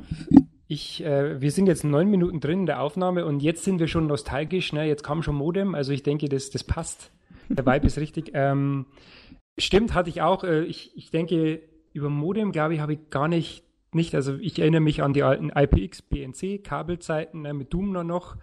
ich, 0.71 1.03
äh, 1.03 1.41
wir 1.41 1.51
sind 1.51 1.65
jetzt 1.65 1.83
neun 1.83 2.11
Minuten 2.11 2.39
drin 2.39 2.59
in 2.59 2.65
der 2.67 2.79
Aufnahme 2.79 3.25
und 3.25 3.41
jetzt 3.41 3.63
sind 3.63 3.79
wir 3.79 3.88
schon 3.88 4.05
nostalgisch. 4.05 4.71
Ne? 4.71 4.85
Jetzt 4.85 5.03
kam 5.03 5.23
schon 5.23 5.35
Modem, 5.35 5.73
also 5.73 5.91
ich 5.91 6.03
denke, 6.03 6.29
das, 6.29 6.51
das 6.51 6.63
passt. 6.63 7.11
Der 7.49 7.65
Vibe 7.65 7.88
ist 7.88 7.97
richtig. 7.97 8.31
Ähm, 8.35 8.85
stimmt, 9.57 9.95
hatte 9.95 10.09
ich 10.09 10.21
auch. 10.21 10.43
Äh, 10.43 10.63
ich, 10.65 10.95
ich 10.95 11.09
denke, 11.09 11.61
über 11.91 12.09
Modem, 12.09 12.51
glaube 12.51 12.75
ich, 12.75 12.81
habe 12.81 12.93
ich 12.93 13.09
gar 13.09 13.27
nicht, 13.27 13.63
nicht. 13.93 14.13
Also 14.13 14.35
ich 14.35 14.59
erinnere 14.59 14.81
mich 14.81 15.01
an 15.01 15.13
die 15.13 15.23
alten 15.23 15.49
IPX, 15.49 16.03
BNC, 16.03 16.63
Kabelzeiten 16.63 17.41
ne, 17.41 17.55
mit 17.55 17.73
Doom 17.73 17.91
noch. 18.05 18.38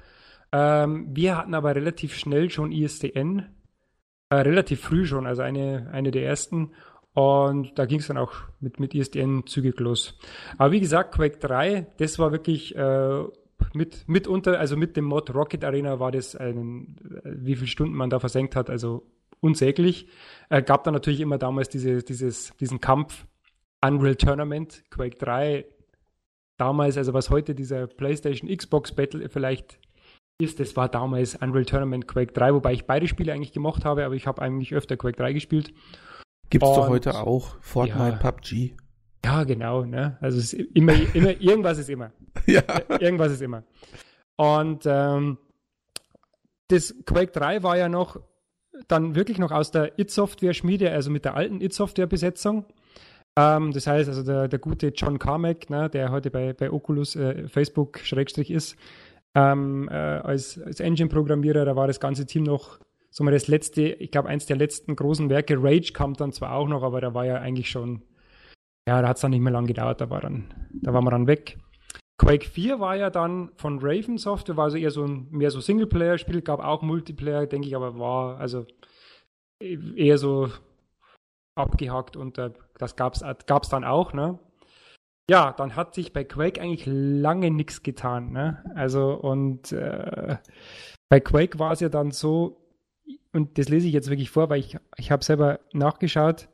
Ähm, 0.50 1.06
wir 1.14 1.36
hatten 1.36 1.54
aber 1.54 1.76
relativ 1.76 2.16
schnell 2.16 2.50
schon 2.50 2.72
ISDN. 2.72 3.46
Äh, 4.30 4.34
relativ 4.34 4.80
früh 4.80 5.06
schon, 5.06 5.26
also 5.26 5.42
eine, 5.42 5.90
eine 5.92 6.10
der 6.10 6.26
ersten. 6.26 6.72
Und 7.16 7.78
da 7.78 7.86
ging 7.86 8.00
es 8.00 8.08
dann 8.08 8.18
auch 8.18 8.34
mit, 8.60 8.78
mit 8.78 8.94
ISDN 8.94 9.46
zügig 9.46 9.80
los. 9.80 10.18
Aber 10.58 10.70
wie 10.72 10.80
gesagt, 10.80 11.14
Quake 11.14 11.38
3, 11.38 11.86
das 11.96 12.18
war 12.18 12.30
wirklich 12.30 12.76
äh, 12.76 13.24
mit, 13.72 14.06
mitunter, 14.06 14.60
also 14.60 14.76
mit 14.76 14.98
dem 14.98 15.06
Mod 15.06 15.34
Rocket 15.34 15.64
Arena 15.64 15.98
war 15.98 16.12
das 16.12 16.36
ein, 16.36 16.94
wie 17.24 17.56
viele 17.56 17.68
Stunden 17.68 17.94
man 17.94 18.10
da 18.10 18.20
versenkt 18.20 18.54
hat, 18.54 18.68
also 18.68 19.06
unsäglich. 19.40 20.08
Äh, 20.50 20.62
gab 20.62 20.84
dann 20.84 20.92
natürlich 20.92 21.20
immer 21.20 21.38
damals 21.38 21.70
diese, 21.70 22.02
dieses, 22.02 22.54
diesen 22.60 22.82
Kampf 22.82 23.26
Unreal 23.82 24.16
Tournament, 24.16 24.84
Quake 24.90 25.16
3, 25.16 25.64
damals, 26.58 26.98
also 26.98 27.14
was 27.14 27.30
heute 27.30 27.54
dieser 27.54 27.86
PlayStation 27.86 28.54
Xbox 28.54 28.92
Battle 28.92 29.26
vielleicht 29.30 29.78
ist. 30.36 30.60
Das 30.60 30.76
war 30.76 30.90
damals 30.90 31.34
Unreal 31.36 31.64
Tournament 31.64 32.06
Quake 32.06 32.34
3, 32.34 32.52
wobei 32.52 32.74
ich 32.74 32.84
beide 32.84 33.08
Spiele 33.08 33.32
eigentlich 33.32 33.52
gemocht 33.52 33.86
habe, 33.86 34.04
aber 34.04 34.16
ich 34.16 34.26
habe 34.26 34.42
eigentlich 34.42 34.74
öfter 34.74 34.98
Quake 34.98 35.16
3 35.16 35.32
gespielt. 35.32 35.72
Gibt's 36.50 36.68
doch 36.68 36.88
heute 36.88 37.14
auch. 37.14 37.56
Fortnite, 37.60 38.18
ja, 38.22 38.30
PUBG. 38.30 38.76
Ja, 39.24 39.44
genau. 39.44 39.84
Ne? 39.84 40.16
Also 40.20 40.38
es 40.38 40.52
ist 40.52 40.70
immer, 40.74 40.92
immer, 41.14 41.40
irgendwas 41.40 41.78
ist 41.78 41.90
immer. 41.90 42.12
ja. 42.46 42.62
Irgendwas 43.00 43.32
ist 43.32 43.42
immer. 43.42 43.64
Und 44.36 44.84
ähm, 44.86 45.38
das 46.68 46.94
Quake 47.04 47.32
3 47.32 47.62
war 47.62 47.76
ja 47.76 47.88
noch 47.88 48.20
dann 48.88 49.14
wirklich 49.14 49.38
noch 49.38 49.52
aus 49.52 49.70
der 49.70 49.98
It-Software-Schmiede, 49.98 50.90
also 50.90 51.10
mit 51.10 51.24
der 51.24 51.34
alten 51.34 51.60
It-Software-Besetzung. 51.60 52.66
Ähm, 53.36 53.72
das 53.72 53.86
heißt, 53.86 54.08
also 54.08 54.22
der, 54.22 54.48
der 54.48 54.58
gute 54.58 54.88
John 54.88 55.18
Carmack, 55.18 55.70
ne, 55.70 55.88
der 55.90 56.10
heute 56.10 56.30
bei, 56.30 56.52
bei 56.52 56.70
Oculus 56.70 57.16
äh, 57.16 57.48
Facebook 57.48 57.98
Schrägstrich 57.98 58.50
ist, 58.50 58.76
ähm, 59.34 59.88
äh, 59.90 59.94
als, 59.94 60.60
als 60.60 60.80
Engine-Programmierer, 60.80 61.64
da 61.64 61.76
war 61.76 61.86
das 61.86 62.00
ganze 62.00 62.26
Team 62.26 62.44
noch 62.44 62.78
so 63.16 63.24
mal 63.24 63.30
das 63.30 63.48
letzte, 63.48 63.82
ich 63.82 64.10
glaube, 64.10 64.28
eins 64.28 64.44
der 64.44 64.56
letzten 64.56 64.94
großen 64.94 65.30
Werke. 65.30 65.56
Rage 65.58 65.92
kam 65.94 66.12
dann 66.12 66.32
zwar 66.32 66.52
auch 66.52 66.68
noch, 66.68 66.82
aber 66.82 67.00
da 67.00 67.14
war 67.14 67.24
ja 67.24 67.36
eigentlich 67.36 67.70
schon, 67.70 68.02
ja, 68.86 69.00
da 69.00 69.08
hat 69.08 69.16
es 69.16 69.22
dann 69.22 69.30
nicht 69.30 69.40
mehr 69.40 69.52
lange 69.52 69.68
gedauert, 69.68 70.02
da 70.02 70.10
war 70.10 70.20
dann, 70.20 70.52
da 70.82 70.92
waren 70.92 71.04
wir 71.04 71.10
dann 71.10 71.26
weg. 71.26 71.58
Quake 72.18 72.46
4 72.46 72.78
war 72.78 72.94
ja 72.94 73.08
dann 73.08 73.52
von 73.56 73.78
Raven 73.80 74.18
Software, 74.18 74.58
war 74.58 74.64
also 74.64 74.76
eher 74.76 74.90
so 74.90 75.04
ein 75.04 75.28
mehr 75.30 75.50
so 75.50 75.60
Singleplayer-Spiel, 75.60 76.42
gab 76.42 76.60
auch 76.60 76.82
Multiplayer, 76.82 77.46
denke 77.46 77.68
ich, 77.68 77.74
aber 77.74 77.98
war 77.98 78.38
also 78.38 78.66
eher 79.60 80.18
so 80.18 80.50
abgehakt 81.54 82.18
und 82.18 82.36
äh, 82.36 82.50
das 82.76 82.96
gab 82.96 83.14
es 83.14 83.68
dann 83.70 83.84
auch, 83.84 84.12
ne? 84.12 84.38
Ja, 85.30 85.52
dann 85.52 85.74
hat 85.74 85.94
sich 85.94 86.12
bei 86.12 86.22
Quake 86.24 86.60
eigentlich 86.60 86.84
lange 86.86 87.50
nichts 87.50 87.82
getan, 87.82 88.32
ne? 88.32 88.62
Also 88.74 89.14
und 89.14 89.72
äh, 89.72 90.36
bei 91.08 91.20
Quake 91.20 91.58
war 91.58 91.72
es 91.72 91.80
ja 91.80 91.88
dann 91.88 92.10
so, 92.10 92.65
und 93.32 93.58
das 93.58 93.68
lese 93.68 93.86
ich 93.86 93.92
jetzt 93.92 94.10
wirklich 94.10 94.30
vor, 94.30 94.48
weil 94.48 94.60
ich, 94.60 94.76
ich 94.96 95.10
habe 95.10 95.24
selber 95.24 95.60
nachgeschaut, 95.72 96.48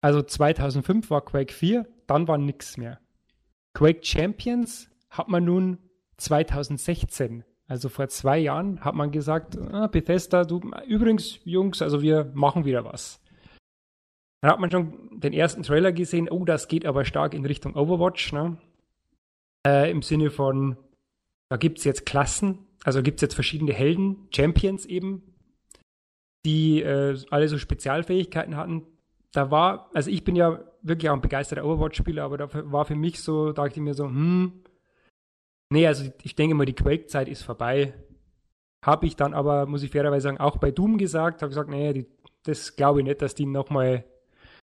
also 0.00 0.22
2005 0.22 1.10
war 1.10 1.24
Quake 1.24 1.52
4, 1.52 1.86
dann 2.06 2.28
war 2.28 2.38
nichts 2.38 2.76
mehr. 2.76 3.00
Quake 3.74 4.04
Champions 4.04 4.88
hat 5.10 5.28
man 5.28 5.44
nun 5.44 5.78
2016, 6.16 7.44
also 7.68 7.88
vor 7.88 8.08
zwei 8.08 8.38
Jahren, 8.38 8.84
hat 8.84 8.94
man 8.94 9.10
gesagt, 9.10 9.58
ah, 9.58 9.86
Bethesda, 9.86 10.44
du, 10.44 10.60
übrigens, 10.86 11.40
Jungs, 11.44 11.82
also 11.82 12.02
wir 12.02 12.30
machen 12.34 12.64
wieder 12.64 12.84
was. 12.84 13.20
Dann 14.40 14.50
hat 14.50 14.60
man 14.60 14.70
schon 14.70 15.20
den 15.20 15.32
ersten 15.32 15.62
Trailer 15.62 15.92
gesehen, 15.92 16.28
oh, 16.30 16.44
das 16.44 16.68
geht 16.68 16.86
aber 16.86 17.04
stark 17.04 17.34
in 17.34 17.44
Richtung 17.44 17.74
Overwatch, 17.74 18.32
ne? 18.32 18.58
Äh, 19.66 19.90
Im 19.90 20.02
Sinne 20.02 20.30
von, 20.30 20.76
da 21.48 21.56
gibt 21.56 21.78
es 21.78 21.84
jetzt 21.84 22.06
Klassen, 22.06 22.58
also 22.84 23.02
gibt 23.02 23.16
es 23.18 23.22
jetzt 23.22 23.34
verschiedene 23.34 23.72
Helden, 23.72 24.28
Champions 24.30 24.86
eben, 24.86 25.35
die 26.46 26.80
äh, 26.80 27.18
alle 27.30 27.48
so 27.48 27.58
Spezialfähigkeiten 27.58 28.56
hatten. 28.56 28.86
Da 29.32 29.50
war, 29.50 29.90
also 29.92 30.10
ich 30.10 30.24
bin 30.24 30.34
ja 30.36 30.60
wirklich 30.80 31.10
auch 31.10 31.14
ein 31.14 31.20
begeisterter 31.20 31.66
Overwatch-Spieler, 31.66 32.24
aber 32.24 32.38
da 32.38 32.48
war 32.72 32.86
für 32.86 32.94
mich 32.94 33.20
so, 33.20 33.52
dachte 33.52 33.74
ich 33.74 33.80
mir 33.82 33.92
so, 33.92 34.06
hm, 34.06 34.62
Nee, 35.70 35.86
also 35.86 36.10
ich 36.22 36.36
denke 36.36 36.54
mal, 36.54 36.64
die 36.64 36.74
Quake-Zeit 36.74 37.28
ist 37.28 37.42
vorbei. 37.42 37.94
Habe 38.84 39.06
ich 39.06 39.16
dann 39.16 39.34
aber, 39.34 39.66
muss 39.66 39.82
ich 39.82 39.90
fairerweise 39.90 40.24
sagen, 40.24 40.38
auch 40.38 40.58
bei 40.58 40.70
Doom 40.70 40.96
gesagt, 40.98 41.42
habe 41.42 41.50
gesagt, 41.50 41.70
nee, 41.70 41.92
die, 41.92 42.06
das 42.44 42.76
glaube 42.76 43.00
ich 43.00 43.04
nicht, 43.06 43.20
dass 43.20 43.34
die 43.34 43.46
nochmal, 43.46 44.04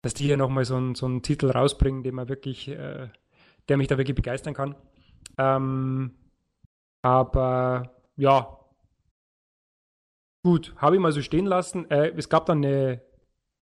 dass 0.03 0.15
die 0.15 0.25
hier 0.25 0.37
nochmal 0.37 0.65
so, 0.65 0.95
so 0.95 1.07
einen 1.07 1.23
Titel 1.23 1.51
rausbringen, 1.51 2.03
den 2.03 2.17
man 2.17 2.29
wirklich, 2.29 2.69
äh, 2.69 3.09
der 3.69 3.77
mich 3.77 3.87
da 3.87 3.97
wirklich 3.97 4.17
begeistern 4.17 4.55
kann. 4.55 4.75
Ähm, 5.39 6.15
aber 7.03 7.95
ja, 8.17 8.58
gut, 10.49 10.75
habe 10.79 10.97
ich 10.97 11.03
mal 11.03 11.13
so 11.13 11.21
stehen 11.21 11.47
lassen. 11.47 11.91
Äh, 11.91 12.13
es 12.17 12.29
gab 12.29 12.47
dann 12.47 12.65
eine 12.65 13.03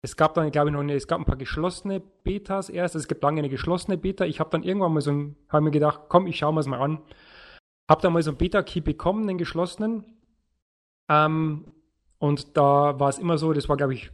es 0.02 0.16
gab 0.16 0.34
dann, 0.34 0.50
glaube 0.52 0.70
ich, 0.70 0.74
noch 0.74 0.80
eine, 0.80 0.94
es 0.94 1.08
gab 1.08 1.20
ein 1.20 1.26
paar 1.26 1.36
geschlossene 1.36 2.00
Betas 2.00 2.70
erst. 2.70 2.96
Also 2.96 3.04
es 3.04 3.08
gibt 3.10 3.22
lange 3.22 3.40
eine 3.40 3.50
geschlossene 3.50 3.98
Beta. 3.98 4.24
Ich 4.26 4.40
habe 4.40 4.50
dann 4.50 4.64
irgendwann 4.64 4.94
mal 4.94 5.02
so 5.02 5.12
habe 5.50 5.64
mir 5.64 5.72
gedacht, 5.72 6.04
komm, 6.08 6.26
ich 6.28 6.38
schaue 6.38 6.54
mir 6.54 6.62
es 6.62 6.68
mal 6.68 6.80
an. 6.80 7.02
Habe 7.90 8.02
dann 8.02 8.14
mal 8.14 8.22
so 8.24 8.32
ein 8.32 8.38
Beta-Key 8.38 8.82
bekommen, 8.82 9.28
den 9.28 9.38
geschlossenen. 9.38 10.06
Ähm, 11.10 11.66
und 12.20 12.56
da 12.56 13.00
war 13.00 13.10
es 13.10 13.18
immer 13.18 13.38
so, 13.38 13.52
das 13.52 13.68
war, 13.68 13.76
glaube 13.76 13.94
ich, 13.94 14.12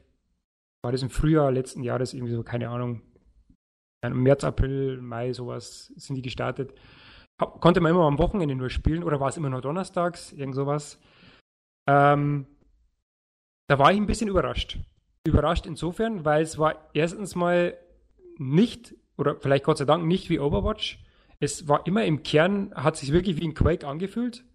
war 0.82 0.92
das 0.92 1.04
im 1.04 1.10
Frühjahr 1.10 1.52
letzten 1.52 1.84
Jahres 1.84 2.14
irgendwie 2.14 2.34
so, 2.34 2.42
keine 2.42 2.70
Ahnung, 2.70 3.02
im 4.02 4.24
März, 4.24 4.44
April, 4.44 5.02
Mai, 5.02 5.34
sowas 5.34 5.92
sind 5.98 6.16
die 6.16 6.22
gestartet. 6.22 6.74
Konnte 7.38 7.82
man 7.82 7.92
immer 7.92 8.06
am 8.06 8.18
Wochenende 8.18 8.56
nur 8.56 8.70
spielen 8.70 9.04
oder 9.04 9.20
war 9.20 9.28
es 9.30 9.38
immer 9.38 9.50
nur 9.50 9.62
donnerstags, 9.62 10.32
irgend 10.32 10.56
sowas. 10.56 11.00
Ähm, 11.88 12.48
da 13.68 13.80
war 13.80 13.92
ich 13.92 13.98
ein 13.98 14.08
bisschen 14.08 14.28
überrascht 14.28 14.80
überrascht 15.26 15.66
insofern, 15.66 16.24
weil 16.24 16.44
es 16.44 16.58
war 16.58 16.90
erstens 16.94 17.36
mal 17.36 17.78
nicht, 18.38 18.96
oder 19.18 19.40
vielleicht 19.40 19.66
Gott 19.66 19.78
sei 19.78 19.86
Dank 19.86 20.06
nicht 20.06 20.30
wie 20.30 20.40
Overwatch. 20.40 21.04
Es 21.40 21.68
war 21.68 21.86
immer 21.86 22.06
im 22.06 22.24
Kern, 22.24 22.74
hat 22.76 22.96
sich 22.96 23.12
wirklich 23.12 23.38
wie 23.38 23.46
ein 23.46 23.54
Quake 23.54 23.86
angefühlt. 23.86 24.46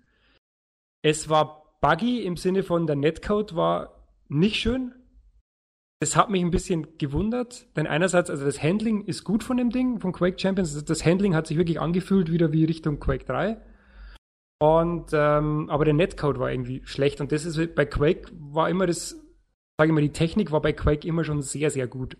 Es 1.02 1.28
war 1.28 1.76
buggy 1.80 2.24
im 2.24 2.36
Sinne 2.36 2.62
von 2.62 2.86
der 2.86 2.96
Netcode 2.96 3.54
war 3.54 4.06
nicht 4.28 4.56
schön. 4.56 4.94
Das 5.98 6.16
hat 6.16 6.30
mich 6.30 6.42
ein 6.42 6.50
bisschen 6.50 6.96
gewundert, 6.96 7.66
denn 7.76 7.86
einerseits, 7.86 8.30
also 8.30 8.44
das 8.44 8.62
Handling 8.62 9.04
ist 9.04 9.24
gut 9.24 9.44
von 9.44 9.58
dem 9.58 9.68
Ding, 9.68 10.00
von 10.00 10.12
Quake 10.12 10.40
Champions. 10.40 10.82
Das 10.84 11.04
Handling 11.04 11.34
hat 11.34 11.46
sich 11.46 11.58
wirklich 11.58 11.78
angefühlt 11.78 12.30
wieder 12.30 12.52
wie 12.52 12.64
Richtung 12.64 13.00
Quake 13.00 13.24
3. 13.24 13.60
Und, 14.60 15.10
ähm, 15.12 15.68
aber 15.70 15.84
der 15.84 15.94
Netcode 15.94 16.38
war 16.38 16.52
irgendwie 16.52 16.82
schlecht. 16.84 17.20
Und 17.20 17.32
das 17.32 17.44
ist 17.44 17.74
bei 17.74 17.86
Quake 17.86 18.30
war 18.32 18.68
immer 18.68 18.86
das 18.86 19.16
sage 19.80 19.92
ich 19.92 19.94
mal, 19.94 20.02
die 20.02 20.12
Technik 20.12 20.52
war 20.52 20.60
bei 20.60 20.74
Quake 20.74 21.08
immer 21.08 21.24
schon 21.24 21.40
sehr, 21.40 21.70
sehr 21.70 21.86
gut. 21.86 22.18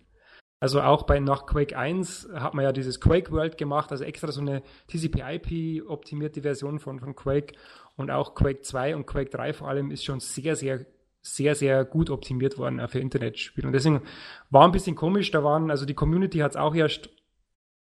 Also 0.60 0.80
auch 0.80 1.02
bei 1.02 1.20
nach 1.20 1.44
Quake 1.44 1.76
1 1.76 2.30
hat 2.32 2.54
man 2.54 2.64
ja 2.64 2.72
dieses 2.72 3.02
Quake 3.02 3.30
World 3.32 3.58
gemacht, 3.58 3.92
also 3.92 4.02
extra 4.02 4.32
so 4.32 4.40
eine 4.40 4.62
TCP/IP 4.88 5.86
optimierte 5.86 6.40
Version 6.40 6.78
von, 6.78 7.00
von 7.00 7.14
Quake 7.14 7.52
und 7.96 8.10
auch 8.10 8.34
Quake 8.34 8.62
2 8.62 8.96
und 8.96 9.06
Quake 9.06 9.28
3 9.28 9.52
vor 9.52 9.68
allem 9.68 9.90
ist 9.90 10.06
schon 10.06 10.20
sehr, 10.20 10.56
sehr, 10.56 10.86
sehr, 11.20 11.54
sehr 11.54 11.84
gut 11.84 12.08
optimiert 12.08 12.56
worden 12.56 12.88
für 12.88 12.98
Internetspiele. 12.98 13.66
Und 13.66 13.74
deswegen 13.74 14.00
war 14.48 14.64
ein 14.64 14.72
bisschen 14.72 14.96
komisch, 14.96 15.30
da 15.30 15.44
waren, 15.44 15.70
also 15.70 15.84
die 15.84 15.92
Community 15.92 16.38
hat 16.38 16.52
es 16.52 16.56
auch 16.56 16.74
erst 16.74 17.10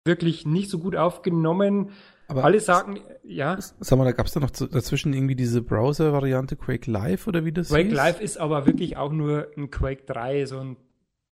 wirklich 0.07 0.47
nicht 0.47 0.71
so 0.71 0.79
gut 0.79 0.97
aufgenommen. 0.97 1.91
Aber 2.29 2.45
Alle 2.45 2.61
sagen, 2.61 3.01
ja. 3.23 3.57
Sag 3.59 3.99
mal, 3.99 4.05
da 4.05 4.13
gab 4.13 4.27
es 4.27 4.33
da 4.33 4.41
noch 4.41 4.51
dazwischen 4.51 5.13
irgendwie 5.13 5.37
diese 5.37 5.63
Browser-Variante 5.63 6.57
Quake 6.57 6.91
Live 6.91 7.27
oder 7.29 7.45
wie 7.45 7.53
das 7.53 7.69
Quake 7.69 7.89
hieß? 7.89 7.95
Live 7.95 8.21
ist 8.21 8.39
aber 8.39 8.67
wirklich 8.67 8.97
auch 8.97 9.13
nur 9.13 9.49
ein 9.57 9.71
Quake 9.71 10.03
3, 10.07 10.47
so 10.47 10.59
ein 10.59 10.77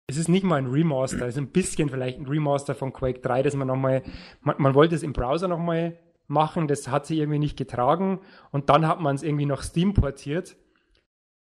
es 0.07 0.19
ist 0.19 0.29
nicht 0.29 0.45
mal 0.45 0.57
ein 0.57 0.67
Remaster, 0.67 1.27
es 1.27 1.35
ist 1.35 1.39
ein 1.39 1.49
bisschen 1.49 1.89
vielleicht 1.89 2.19
ein 2.19 2.27
Remaster 2.27 2.75
von 2.75 2.93
Quake 2.93 3.21
3, 3.21 3.43
dass 3.43 3.55
man 3.55 3.69
nochmal, 3.69 4.03
man, 4.43 4.57
man 4.59 4.75
wollte 4.75 4.95
es 4.95 5.03
im 5.03 5.15
Browser 5.15 5.49
nochmal 5.49 5.99
machen, 6.27 6.69
das 6.69 6.89
hat 6.89 7.07
sich 7.07 7.19
irgendwie 7.19 7.39
nicht 7.39 7.57
getragen 7.57 8.21
und 8.51 8.69
dann 8.69 8.87
hat 8.87 9.01
man 9.01 9.15
es 9.15 9.23
irgendwie 9.23 9.47
nach 9.47 9.63
Steam 9.63 9.95
portiert. 9.95 10.57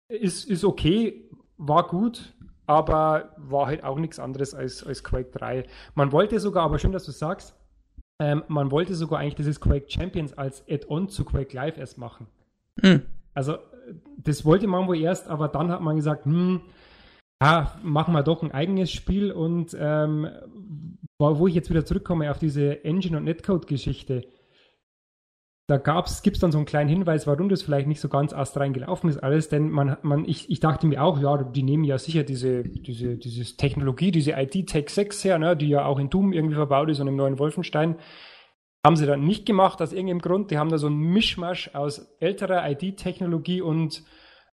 Ist, 0.08 0.48
ist 0.48 0.64
okay, 0.64 1.28
war 1.58 1.88
gut, 1.88 2.36
aber 2.68 3.34
war 3.38 3.66
halt 3.68 3.84
auch 3.84 3.98
nichts 3.98 4.20
anderes 4.20 4.54
als, 4.54 4.84
als 4.84 5.04
Quake 5.04 5.32
3. 5.32 5.66
Man 5.96 6.12
wollte 6.12 6.40
sogar, 6.40 6.64
aber 6.64 6.78
schön, 6.78 6.92
dass 6.92 7.06
du 7.06 7.12
sagst, 7.12 7.56
ähm, 8.20 8.44
man 8.48 8.72
wollte 8.72 8.96
sogar 8.96 9.20
eigentlich 9.20 9.36
dieses 9.36 9.60
Quake 9.60 9.90
Champions 9.90 10.38
als 10.38 10.64
Add-on 10.70 11.10
zu 11.10 11.26
Quake 11.26 11.56
Live 11.56 11.78
erst 11.78 11.98
machen. 11.98 12.28
Mhm. 12.82 13.04
Also, 13.34 13.58
das 14.18 14.46
wollte 14.46 14.68
man 14.68 14.88
wohl 14.88 14.98
erst, 14.98 15.28
aber 15.28 15.48
dann 15.48 15.70
hat 15.70 15.82
man 15.82 15.96
gesagt, 15.96 16.26
hm, 16.26 16.62
ja, 17.42 17.78
machen 17.84 18.14
wir 18.14 18.24
doch 18.24 18.42
ein 18.44 18.52
eigenes 18.52 18.92
Spiel 18.92 19.32
und 19.32 19.76
ähm, 19.80 20.28
wo 21.18 21.48
ich 21.48 21.56
jetzt 21.56 21.70
wieder 21.70 21.86
zurückkomme 21.86 22.32
auf 22.32 22.40
diese 22.40 22.84
Engine- 22.84 23.18
und 23.18 23.26
Netcode-Geschichte, 23.26 24.26
da 25.68 25.78
gibt 25.78 26.38
es 26.38 26.42
dann 26.42 26.52
so 26.52 26.60
einen 26.60 26.68
kleinen 26.68 26.90
Hinweis, 26.90 27.26
warum 27.26 27.50
das 27.50 27.64
vielleicht 27.64 27.88
nicht 27.88 28.00
so 28.00 28.08
ganz 28.08 28.34
astrein 28.34 28.74
gelaufen 28.74 29.10
ist 29.10 29.18
alles, 29.18 29.50
denn 29.50 29.70
man, 29.70 29.98
man, 30.04 30.24
ich, 30.26 30.50
ich 30.52 30.60
dachte 30.60 30.86
mir 30.86 31.04
auch, 31.04 31.20
ja, 31.20 31.44
die 31.44 31.64
nehmen 31.64 31.84
ja 31.84 31.98
sicher 31.98 32.24
diese, 32.24 32.64
diese, 32.64 33.18
diese 33.18 33.58
Technologie, 33.58 34.12
diese 34.12 34.34
ID-Tech 34.34 34.90
6 34.90 35.24
her, 35.24 35.40
ne, 35.40 35.58
die 35.58 35.70
ja 35.70 35.86
auch 35.86 35.98
in 35.98 36.12
Doom 36.12 36.34
irgendwie 36.34 36.56
verbaut 36.56 36.90
ist 36.90 37.00
und 37.00 37.08
im 37.08 37.16
neuen 37.16 37.40
Wolfenstein. 37.40 37.96
Haben 38.86 38.96
sie 38.96 39.08
dann 39.08 39.26
nicht 39.26 39.48
gemacht 39.48 39.82
aus 39.82 39.94
irgendeinem 39.94 40.20
Grund. 40.20 40.52
Die 40.52 40.60
haben 40.60 40.70
da 40.70 40.78
so 40.78 40.86
einen 40.86 41.00
Mischmasch 41.00 41.74
aus 41.74 42.16
älterer 42.20 42.70
ID-Technologie 42.70 43.62
und 43.62 44.04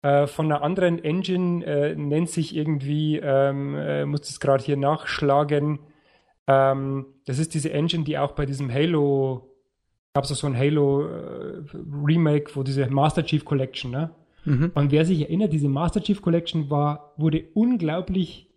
äh, 0.03 0.27
von 0.27 0.45
einer 0.45 0.61
anderen 0.61 1.03
Engine, 1.03 1.65
äh, 1.65 1.95
nennt 1.95 2.29
sich 2.29 2.55
irgendwie, 2.55 3.17
ähm, 3.17 3.75
äh, 3.75 4.05
muss 4.05 4.21
das 4.21 4.39
gerade 4.39 4.63
hier 4.63 4.77
nachschlagen, 4.77 5.79
ähm, 6.47 7.05
das 7.25 7.39
ist 7.39 7.53
diese 7.53 7.71
Engine, 7.71 8.03
die 8.03 8.17
auch 8.17 8.31
bei 8.31 8.45
diesem 8.45 8.71
Halo 8.71 9.50
gab 10.13 10.25
es 10.25 10.29
so 10.29 10.47
ein 10.47 10.57
Halo 10.57 11.07
äh, 11.07 11.63
Remake, 12.03 12.55
wo 12.55 12.63
diese 12.63 12.87
Master 12.89 13.23
Chief 13.23 13.45
Collection, 13.45 13.91
ne? 13.91 14.11
Mhm. 14.43 14.71
Und 14.73 14.91
wer 14.91 15.05
sich 15.05 15.21
erinnert, 15.21 15.53
diese 15.53 15.69
Master 15.69 16.01
Chief 16.01 16.21
Collection 16.21 16.69
war, 16.69 17.13
wurde 17.17 17.45
unglaublich 17.53 18.49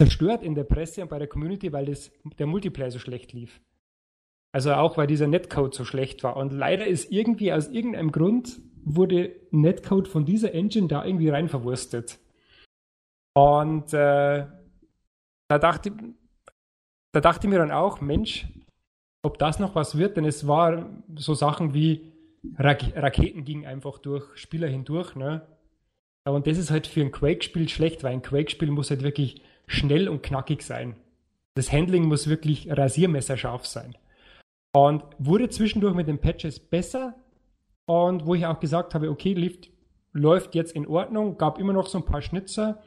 zerstört 0.00 0.42
in 0.42 0.54
der 0.54 0.64
Presse 0.64 1.02
und 1.02 1.10
bei 1.10 1.18
der 1.18 1.28
Community, 1.28 1.72
weil 1.72 1.86
das, 1.86 2.10
der 2.38 2.46
Multiplayer 2.46 2.90
so 2.90 2.98
schlecht 2.98 3.32
lief. 3.32 3.60
Also 4.52 4.72
auch 4.72 4.96
weil 4.96 5.06
dieser 5.06 5.26
Netcode 5.26 5.74
so 5.74 5.84
schlecht 5.84 6.24
war. 6.24 6.36
Und 6.36 6.52
leider 6.52 6.86
ist 6.86 7.12
irgendwie 7.12 7.52
aus 7.52 7.68
irgendeinem 7.68 8.12
Grund 8.12 8.60
wurde 8.84 9.36
Netcode 9.50 10.08
von 10.08 10.24
dieser 10.24 10.54
Engine 10.54 10.88
da 10.88 11.04
irgendwie 11.04 11.28
rein 11.28 11.48
verwurstet. 11.48 12.18
Und 13.34 13.92
äh, 13.92 14.46
da 15.48 15.58
dachte, 15.58 15.92
da 17.12 17.20
dachte 17.20 17.46
ich 17.46 17.50
mir 17.50 17.58
dann 17.58 17.70
auch, 17.70 18.00
Mensch, 18.00 18.46
ob 19.22 19.38
das 19.38 19.58
noch 19.58 19.74
was 19.74 19.98
wird, 19.98 20.16
denn 20.16 20.24
es 20.24 20.46
war 20.46 20.88
so 21.16 21.34
Sachen 21.34 21.74
wie 21.74 22.12
Rak 22.56 22.94
Raketen 22.94 23.44
gingen 23.44 23.66
einfach 23.66 23.98
durch 23.98 24.24
Spieler 24.36 24.68
hindurch, 24.68 25.16
ne? 25.16 25.46
Und 26.24 26.46
das 26.46 26.58
ist 26.58 26.70
halt 26.70 26.86
für 26.86 27.00
ein 27.00 27.10
Quake-Spiel 27.10 27.68
schlecht, 27.68 28.04
weil 28.04 28.12
ein 28.12 28.22
Quake-Spiel 28.22 28.70
muss 28.70 28.90
halt 28.90 29.02
wirklich 29.02 29.42
schnell 29.66 30.08
und 30.08 30.22
knackig 30.22 30.62
sein. 30.62 30.96
Das 31.54 31.72
Handling 31.72 32.04
muss 32.04 32.28
wirklich 32.28 32.70
rasiermesserscharf 32.70 33.66
sein. 33.66 33.96
Und 34.74 35.02
wurde 35.18 35.48
zwischendurch 35.48 35.94
mit 35.94 36.06
den 36.06 36.20
Patches 36.20 36.60
besser. 36.60 37.14
Und 37.86 38.26
wo 38.26 38.34
ich 38.34 38.44
auch 38.44 38.60
gesagt 38.60 38.94
habe, 38.94 39.10
okay, 39.10 39.32
Lift 39.32 39.70
läuft 40.12 40.54
jetzt 40.54 40.72
in 40.72 40.86
Ordnung, 40.86 41.38
gab 41.38 41.58
immer 41.58 41.72
noch 41.72 41.86
so 41.86 41.98
ein 41.98 42.04
paar 42.04 42.20
Schnitzer. 42.20 42.82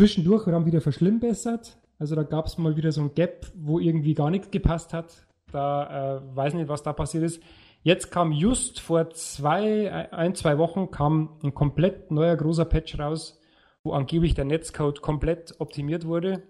Zwischendurch 0.00 0.46
haben 0.46 0.66
wieder 0.66 0.82
verschlimmbessert. 0.82 1.78
Also 1.98 2.14
da 2.14 2.22
gab 2.22 2.46
es 2.46 2.58
mal 2.58 2.76
wieder 2.76 2.92
so 2.92 3.02
ein 3.02 3.14
Gap, 3.14 3.46
wo 3.54 3.78
irgendwie 3.78 4.14
gar 4.14 4.30
nichts 4.30 4.50
gepasst 4.50 4.92
hat. 4.92 5.26
Da 5.52 6.16
äh, 6.16 6.36
weiß 6.36 6.54
nicht, 6.54 6.68
was 6.68 6.82
da 6.82 6.92
passiert 6.92 7.24
ist. 7.24 7.42
Jetzt 7.82 8.10
kam 8.10 8.32
just 8.32 8.80
vor 8.80 9.10
zwei, 9.10 10.10
ein, 10.10 10.34
zwei 10.34 10.58
Wochen 10.58 10.90
kam 10.90 11.38
ein 11.42 11.54
komplett 11.54 12.10
neuer 12.10 12.34
großer 12.34 12.64
Patch 12.64 12.98
raus, 12.98 13.38
wo 13.82 13.92
angeblich 13.92 14.34
der 14.34 14.46
Netzcode 14.46 15.02
komplett 15.02 15.54
optimiert 15.58 16.06
wurde 16.06 16.42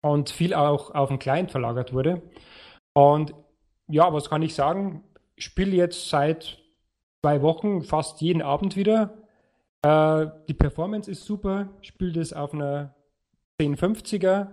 und 0.00 0.30
viel 0.30 0.54
auch 0.54 0.94
auf 0.94 1.10
den 1.10 1.18
Client 1.18 1.50
verlagert 1.50 1.92
wurde. 1.92 2.22
Und 2.94 3.34
ja, 3.86 4.12
was 4.12 4.30
kann 4.30 4.42
ich 4.42 4.54
sagen? 4.54 5.04
Ich 5.36 5.44
spiele 5.44 5.76
jetzt 5.76 6.08
seit 6.08 6.58
zwei 7.22 7.42
Wochen 7.42 7.82
fast 7.82 8.20
jeden 8.20 8.42
Abend 8.42 8.74
wieder. 8.74 9.14
Äh, 9.82 10.26
die 10.48 10.54
Performance 10.54 11.10
ist 11.10 11.24
super. 11.24 11.68
Ich 11.82 11.88
spiele 11.88 12.12
das 12.12 12.32
auf 12.32 12.54
einer 12.54 12.94
1050er. 13.60 14.48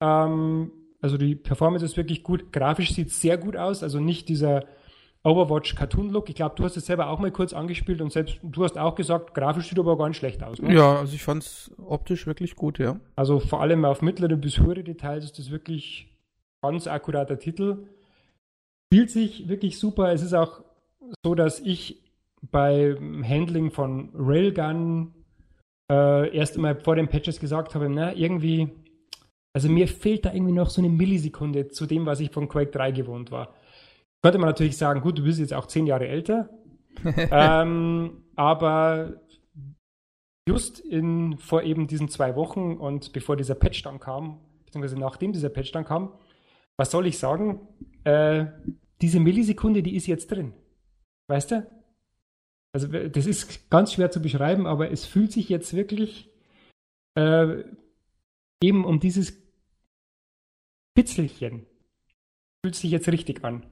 Ähm, 0.00 0.72
also 1.00 1.16
die 1.16 1.34
Performance 1.34 1.84
ist 1.84 1.96
wirklich 1.96 2.22
gut. 2.22 2.52
Grafisch 2.52 2.92
sieht 2.92 3.08
es 3.08 3.20
sehr 3.20 3.38
gut 3.38 3.56
aus. 3.56 3.82
Also 3.82 4.00
nicht 4.00 4.28
dieser 4.28 4.64
Overwatch 5.22 5.74
Cartoon 5.74 6.10
Look. 6.10 6.28
Ich 6.28 6.34
glaube, 6.34 6.54
du 6.56 6.64
hast 6.64 6.76
es 6.76 6.86
selber 6.86 7.08
auch 7.08 7.18
mal 7.18 7.30
kurz 7.30 7.52
angespielt 7.52 8.00
und 8.00 8.12
selbst 8.12 8.38
du 8.42 8.64
hast 8.64 8.78
auch 8.78 8.94
gesagt, 8.94 9.34
grafisch 9.34 9.68
sieht 9.68 9.78
aber 9.78 9.98
gar 9.98 10.08
nicht 10.08 10.16
schlecht 10.16 10.42
aus. 10.42 10.60
Ne? 10.60 10.74
Ja, 10.74 10.98
also 10.98 11.14
ich 11.14 11.22
fand 11.22 11.42
es 11.42 11.70
optisch 11.78 12.26
wirklich 12.26 12.56
gut, 12.56 12.78
ja. 12.78 12.98
Also 13.16 13.38
vor 13.38 13.60
allem 13.60 13.84
auf 13.84 14.02
mittlere 14.02 14.36
bis 14.36 14.58
höhere 14.58 14.82
Details 14.82 15.24
ist 15.24 15.38
das 15.38 15.50
wirklich 15.50 16.08
ganz 16.62 16.86
akkurater 16.86 17.38
Titel. 17.38 17.88
Spielt 18.86 19.10
sich 19.10 19.48
wirklich 19.48 19.78
super. 19.78 20.12
Es 20.12 20.22
ist 20.22 20.34
auch 20.34 20.62
so, 21.24 21.34
dass 21.34 21.60
ich 21.60 22.02
beim 22.50 23.26
Handling 23.26 23.70
von 23.70 24.10
Railgun 24.14 25.12
äh, 25.90 26.34
erst 26.34 26.56
einmal 26.56 26.80
vor 26.80 26.96
den 26.96 27.08
Patches 27.08 27.40
gesagt 27.40 27.74
habe, 27.74 27.88
na, 27.90 28.14
irgendwie, 28.14 28.70
also 29.52 29.68
mir 29.68 29.88
fehlt 29.88 30.24
da 30.24 30.32
irgendwie 30.32 30.52
noch 30.52 30.70
so 30.70 30.80
eine 30.80 30.90
Millisekunde 30.90 31.68
zu 31.68 31.86
dem, 31.86 32.06
was 32.06 32.20
ich 32.20 32.30
von 32.30 32.48
Quake 32.48 32.70
3 32.70 32.92
gewohnt 32.92 33.30
war. 33.30 33.54
Könnte 34.22 34.38
man 34.38 34.48
natürlich 34.48 34.76
sagen, 34.76 35.00
gut, 35.00 35.18
du 35.18 35.24
bist 35.24 35.40
jetzt 35.40 35.54
auch 35.54 35.66
zehn 35.66 35.86
Jahre 35.86 36.08
älter. 36.08 36.50
ähm, 37.04 38.24
aber 38.36 39.20
just 40.48 40.80
in, 40.80 41.38
vor 41.38 41.62
eben 41.62 41.86
diesen 41.86 42.08
zwei 42.08 42.36
Wochen 42.36 42.76
und 42.76 43.12
bevor 43.12 43.36
dieser 43.36 43.54
Patch 43.54 43.82
dann 43.82 44.00
kam, 44.00 44.40
beziehungsweise 44.64 44.98
nachdem 44.98 45.32
dieser 45.32 45.48
Patch 45.48 45.72
dann 45.72 45.84
kam, 45.84 46.12
was 46.76 46.90
soll 46.90 47.06
ich 47.06 47.18
sagen? 47.18 47.68
Äh, 48.04 48.46
diese 49.00 49.20
Millisekunde, 49.20 49.82
die 49.82 49.96
ist 49.96 50.06
jetzt 50.06 50.30
drin. 50.30 50.52
Weißt 51.28 51.50
du? 51.52 51.66
Also 52.72 52.88
das 52.88 53.26
ist 53.26 53.70
ganz 53.70 53.92
schwer 53.92 54.10
zu 54.10 54.22
beschreiben, 54.22 54.66
aber 54.66 54.90
es 54.90 55.04
fühlt 55.04 55.32
sich 55.32 55.48
jetzt 55.48 55.74
wirklich 55.74 56.30
äh, 57.16 57.64
eben 58.62 58.84
um 58.84 59.00
dieses 59.00 59.40
Pitzelchen 60.94 61.66
fühlt 62.62 62.74
sich 62.74 62.90
jetzt 62.90 63.08
richtig 63.08 63.44
an. 63.44 63.64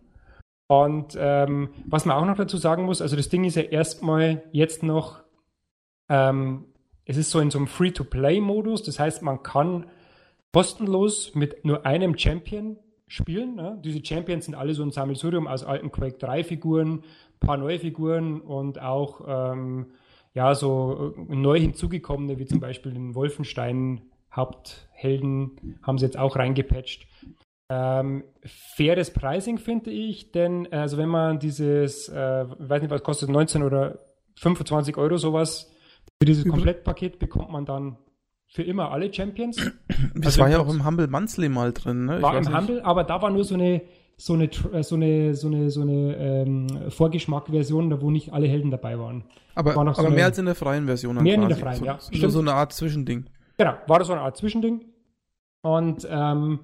Und 0.68 1.16
ähm, 1.18 1.70
was 1.86 2.04
man 2.04 2.16
auch 2.16 2.26
noch 2.26 2.36
dazu 2.36 2.56
sagen 2.58 2.84
muss, 2.84 3.00
also 3.00 3.16
das 3.16 3.28
Ding 3.28 3.44
ist 3.44 3.56
ja 3.56 3.62
erstmal 3.62 4.44
jetzt 4.52 4.82
noch, 4.82 5.22
ähm, 6.08 6.66
es 7.04 7.16
ist 7.16 7.30
so 7.30 7.40
in 7.40 7.50
so 7.50 7.58
einem 7.58 7.66
Free-to-Play-Modus, 7.66 8.82
das 8.82 8.98
heißt, 8.98 9.22
man 9.22 9.42
kann 9.42 9.86
kostenlos 10.52 11.34
mit 11.34 11.64
nur 11.64 11.86
einem 11.86 12.18
Champion 12.18 12.78
spielen. 13.06 13.54
Ne? 13.54 13.80
Diese 13.84 14.04
Champions 14.04 14.46
sind 14.46 14.54
alle 14.54 14.74
so 14.74 14.82
ein 14.82 14.90
Sammelsurium 14.90 15.46
aus 15.46 15.64
alten 15.64 15.90
Quake 15.90 16.18
3 16.18 16.44
Figuren, 16.44 17.04
paar 17.40 17.56
neue 17.56 17.78
Figuren 17.78 18.40
und 18.40 18.80
auch 18.80 19.20
ähm, 19.26 19.92
ja 20.34 20.54
so 20.54 21.14
äh, 21.16 21.34
neu 21.34 21.58
hinzugekommene, 21.58 22.38
wie 22.38 22.46
zum 22.46 22.60
Beispiel 22.60 22.92
den 22.92 23.14
Wolfenstein 23.14 24.02
Haupthelden, 24.38 25.78
haben 25.82 25.98
sie 25.98 26.06
jetzt 26.06 26.18
auch 26.18 26.36
reingepatcht. 26.36 27.06
Ähm, 27.70 28.24
faires 28.76 29.12
Pricing 29.12 29.58
finde 29.58 29.90
ich, 29.90 30.32
denn 30.32 30.72
also 30.72 30.96
wenn 30.96 31.10
man 31.10 31.38
dieses, 31.38 32.08
äh, 32.08 32.46
weiß 32.58 32.80
nicht 32.80 32.90
was 32.90 33.02
kostet, 33.02 33.28
19 33.28 33.62
oder 33.62 33.98
25 34.36 34.96
Euro 34.96 35.18
sowas, 35.18 35.70
für 36.20 36.26
dieses 36.26 36.48
Komplettpaket 36.48 37.18
bekommt 37.18 37.50
man 37.50 37.66
dann 37.66 37.98
für 38.48 38.62
immer 38.62 38.90
alle 38.90 39.12
Champions. 39.12 39.56
Das 40.14 40.26
also 40.26 40.40
war 40.40 40.48
ja 40.48 40.58
auch 40.60 40.68
im 40.68 40.86
Humble 40.86 41.06
Monthly 41.06 41.48
mal 41.48 41.72
drin, 41.72 42.06
ne? 42.06 42.22
War 42.22 42.38
im. 42.38 42.56
Humble, 42.56 42.82
aber 42.82 43.04
da 43.04 43.20
war 43.20 43.30
nur 43.30 43.44
so 43.44 43.54
eine 43.54 43.82
so 44.16 44.34
eine 44.34 44.44
äh, 44.44 44.82
so 44.82 44.96
eine 44.96 45.34
so 45.34 45.48
eine 45.48 45.70
so 45.70 45.82
eine 45.82 46.16
ähm, 46.16 46.90
Vorgeschmack-Version, 46.90 48.00
wo 48.00 48.10
nicht 48.10 48.32
alle 48.32 48.48
Helden 48.48 48.70
dabei 48.70 48.98
waren. 48.98 49.24
Aber, 49.54 49.76
war 49.76 49.86
aber 49.86 49.94
so 49.94 50.10
mehr 50.10 50.24
als 50.26 50.38
in 50.38 50.46
der 50.46 50.54
freien 50.54 50.86
Version. 50.86 51.22
Mehr 51.22 51.34
quasi. 51.34 51.42
in 51.42 51.48
der 51.48 51.56
freien, 51.58 51.78
so, 51.78 51.84
ja. 51.84 51.98
So, 52.00 52.28
so 52.28 52.40
eine 52.40 52.54
Art 52.54 52.72
Zwischending. 52.72 53.26
Genau, 53.58 53.74
war 53.88 53.98
das 53.98 54.06
so 54.06 54.14
eine 54.14 54.22
Art 54.22 54.36
Zwischending. 54.36 54.84
Und 55.62 56.06
ähm, 56.08 56.60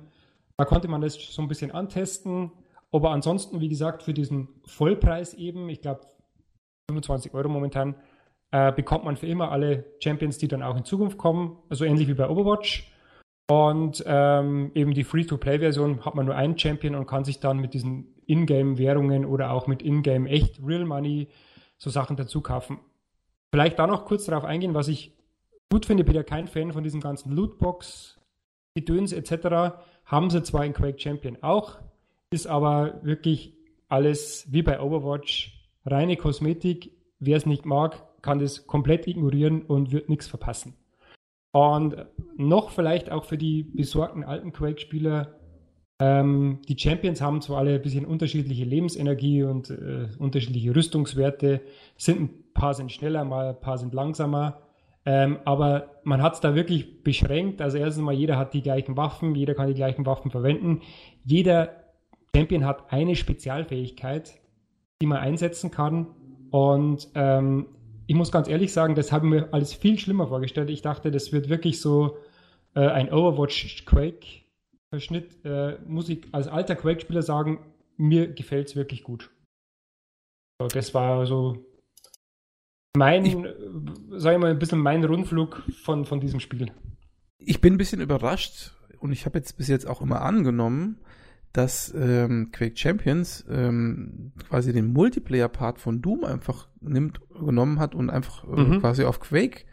da 0.57 0.64
konnte 0.64 0.88
man 0.88 1.00
das 1.00 1.14
so 1.14 1.42
ein 1.42 1.48
bisschen 1.48 1.72
antesten. 1.72 2.52
Aber 2.92 3.11
ansonsten, 3.11 3.61
wie 3.61 3.68
gesagt, 3.68 4.04
für 4.04 4.14
diesen 4.14 4.48
Vollpreis 4.64 5.35
eben, 5.35 5.68
ich 5.68 5.83
glaube 5.83 6.02
25 6.88 7.35
Euro 7.35 7.48
momentan, 7.48 7.96
äh, 8.52 8.70
bekommt 8.72 9.04
man 9.04 9.16
für 9.16 9.26
immer 9.26 9.50
alle 9.50 9.85
Champions, 9.98 10.38
die 10.38 10.46
dann 10.46 10.62
auch 10.62 10.76
in 10.76 10.85
Zukunft 10.85 11.18
kommen. 11.18 11.59
Also 11.68 11.85
ähnlich 11.85 12.07
wie 12.07 12.14
bei 12.14 12.28
Overwatch. 12.28 12.92
Und 13.50 14.02
ähm, 14.07 14.70
eben 14.74 14.94
die 14.94 15.04
Free-to-Play-Version 15.04 16.04
hat 16.04 16.14
man 16.14 16.26
nur 16.26 16.37
einen 16.37 16.57
Champion 16.57 16.94
und 16.94 17.07
kann 17.07 17.24
sich 17.24 17.40
dann 17.40 17.59
mit 17.59 17.74
diesen 17.74 18.14
Ingame-Währungen 18.26 19.26
oder 19.26 19.50
auch 19.50 19.66
mit 19.66 19.83
Ingame 19.83 20.30
echt 20.30 20.61
Real 20.64 20.85
Money 20.85 21.28
so 21.76 21.90
Sachen 21.90 22.16
dazu 22.16 22.40
kaufen. 22.40 22.78
Vielleicht 23.52 23.78
da 23.78 23.87
noch 23.87 24.07
kurz 24.07 24.24
darauf 24.24 24.44
eingehen, 24.44 24.74
was 24.74 24.88
ich 24.88 25.13
gut 25.70 25.87
finde, 25.87 26.05
bin 26.05 26.14
ja 26.14 26.22
kein 26.22 26.46
Fan 26.46 26.72
von 26.72 26.85
diesem 26.85 27.00
ganzen 27.00 27.33
Lootbox, 27.33 28.20
Gedöns 28.74 29.12
etc. 29.12 29.77
Haben 30.05 30.31
sie 30.31 30.42
zwar 30.42 30.64
in 30.64 30.72
Quake 30.72 31.00
Champion 31.00 31.38
auch, 31.42 31.79
ist 32.31 32.46
aber 32.46 33.00
wirklich 33.03 33.55
alles 33.88 34.46
wie 34.50 34.62
bei 34.62 34.81
Overwatch 34.81 35.70
reine 35.85 36.16
Kosmetik. 36.16 36.90
Wer 37.18 37.37
es 37.37 37.46
nicht 37.46 37.64
mag, 37.64 38.03
kann 38.22 38.38
das 38.38 38.66
komplett 38.66 39.07
ignorieren 39.07 39.62
und 39.62 39.92
wird 39.92 40.09
nichts 40.09 40.27
verpassen. 40.27 40.74
Und 41.53 42.05
noch 42.37 42.70
vielleicht 42.70 43.11
auch 43.11 43.24
für 43.24 43.38
die 43.38 43.62
besorgten 43.62 44.24
alten 44.24 44.53
Quake-Spieler, 44.53 45.38
ähm, 46.00 46.59
die 46.68 46.77
Champions 46.77 47.20
haben 47.20 47.40
zwar 47.40 47.59
alle 47.59 47.77
ein 47.77 47.83
bisschen 47.83 48.05
unterschiedliche 48.05 48.64
Lebensenergie 48.64 49.44
und 49.44 49.70
äh, 49.70 50.09
unterschiedliche 50.18 50.74
Rüstungswerte, 50.74 51.61
sind 51.96 52.20
ein 52.20 52.53
paar 52.53 52.74
sind 52.74 52.90
schneller, 52.90 53.24
mal 53.24 53.50
ein 53.50 53.61
paar 53.61 53.79
sind 53.79 53.94
langsamer, 53.94 54.62
ähm, 55.07 55.38
aber 55.45 56.01
man 56.05 56.23
hat 56.23 56.35
es 56.35 56.40
da 56.40 56.55
wirklich 56.55 57.03
beschränkt. 57.03 57.61
Also 57.61 57.79
erstens 57.79 58.05
mal, 58.05 58.14
jeder 58.14 58.38
hat 58.38 58.55
die 58.55 58.62
gleichen 58.62 58.97
Waffen, 58.97 59.35
jeder 59.35 59.55
kann 59.55 59.69
die 59.69 59.75
gleichen 59.75 60.07
Waffen 60.07 60.31
verwenden. 60.31 60.83
Jeder 61.25 61.85
Champion 62.35 62.64
hat 62.64 62.93
eine 62.93 63.14
Spezialfähigkeit, 63.14 64.35
die 65.01 65.07
man 65.07 65.19
einsetzen 65.19 65.71
kann. 65.71 66.07
Und 66.51 67.09
ähm, 67.14 67.67
ich 68.07 68.14
muss 68.14 68.33
ganz 68.33 68.49
ehrlich 68.49 68.73
sagen, 68.73 68.95
das 68.95 69.12
habe 69.12 69.27
ich 69.27 69.31
mir 69.31 69.49
alles 69.53 69.75
viel 69.75 69.99
schlimmer 69.99 70.29
vorgestellt. 70.29 70.71
Ich 70.71 70.83
dachte, 70.83 71.11
das 71.11 71.33
wird 71.33 71.49
wirklich 71.49 71.81
so 71.81 72.17
äh, 72.75 72.87
ein 72.87 73.12
Overwatch 73.12 73.85
Quake-Verschnitt. 73.85 75.45
Äh, 75.45 75.79
muss 75.87 76.09
ich 76.09 76.27
als 76.33 76.49
alter 76.49 76.77
Quake-Spieler 76.77 77.23
sagen, 77.23 77.61
mir 77.97 78.33
gefällt 78.33 78.69
es 78.69 78.77
wirklich 78.77 79.05
gut. 79.05 79.31
So, 80.61 80.69
das 80.69 80.95
war 80.95 81.27
so 81.27 81.64
mein, 82.96 83.24
ich, 83.24 83.37
sag 84.16 84.35
ich 84.35 84.40
mal, 84.40 84.50
ein 84.50 84.59
bisschen 84.59 84.78
mein 84.78 85.04
Rundflug 85.04 85.62
von, 85.83 86.04
von 86.04 86.20
diesem 86.20 86.40
Spiel. 86.40 86.70
Ich 87.38 87.61
bin 87.61 87.74
ein 87.74 87.78
bisschen 87.78 88.00
überrascht 88.00 88.72
und 89.00 89.12
ich 89.12 89.26
habe 89.26 89.38
jetzt 89.38 89.57
bis 89.57 89.68
jetzt 89.68 89.87
auch 89.87 90.00
immer 90.00 90.22
angenommen, 90.22 90.98
dass 91.52 91.94
ähm, 91.96 92.50
Quake 92.52 92.76
Champions 92.76 93.44
ähm, 93.48 94.33
quasi 94.48 94.72
den 94.72 94.92
Multiplayer-Part 94.92 95.78
von 95.78 96.02
Doom 96.02 96.24
einfach 96.24 96.68
nimmt, 96.80 97.20
genommen 97.33 97.78
hat 97.78 97.94
und 97.94 98.11
einfach 98.11 98.44
äh, 98.44 98.61
mhm. 98.61 98.80
quasi 98.80 99.04
auf 99.04 99.20
Quake 99.20 99.64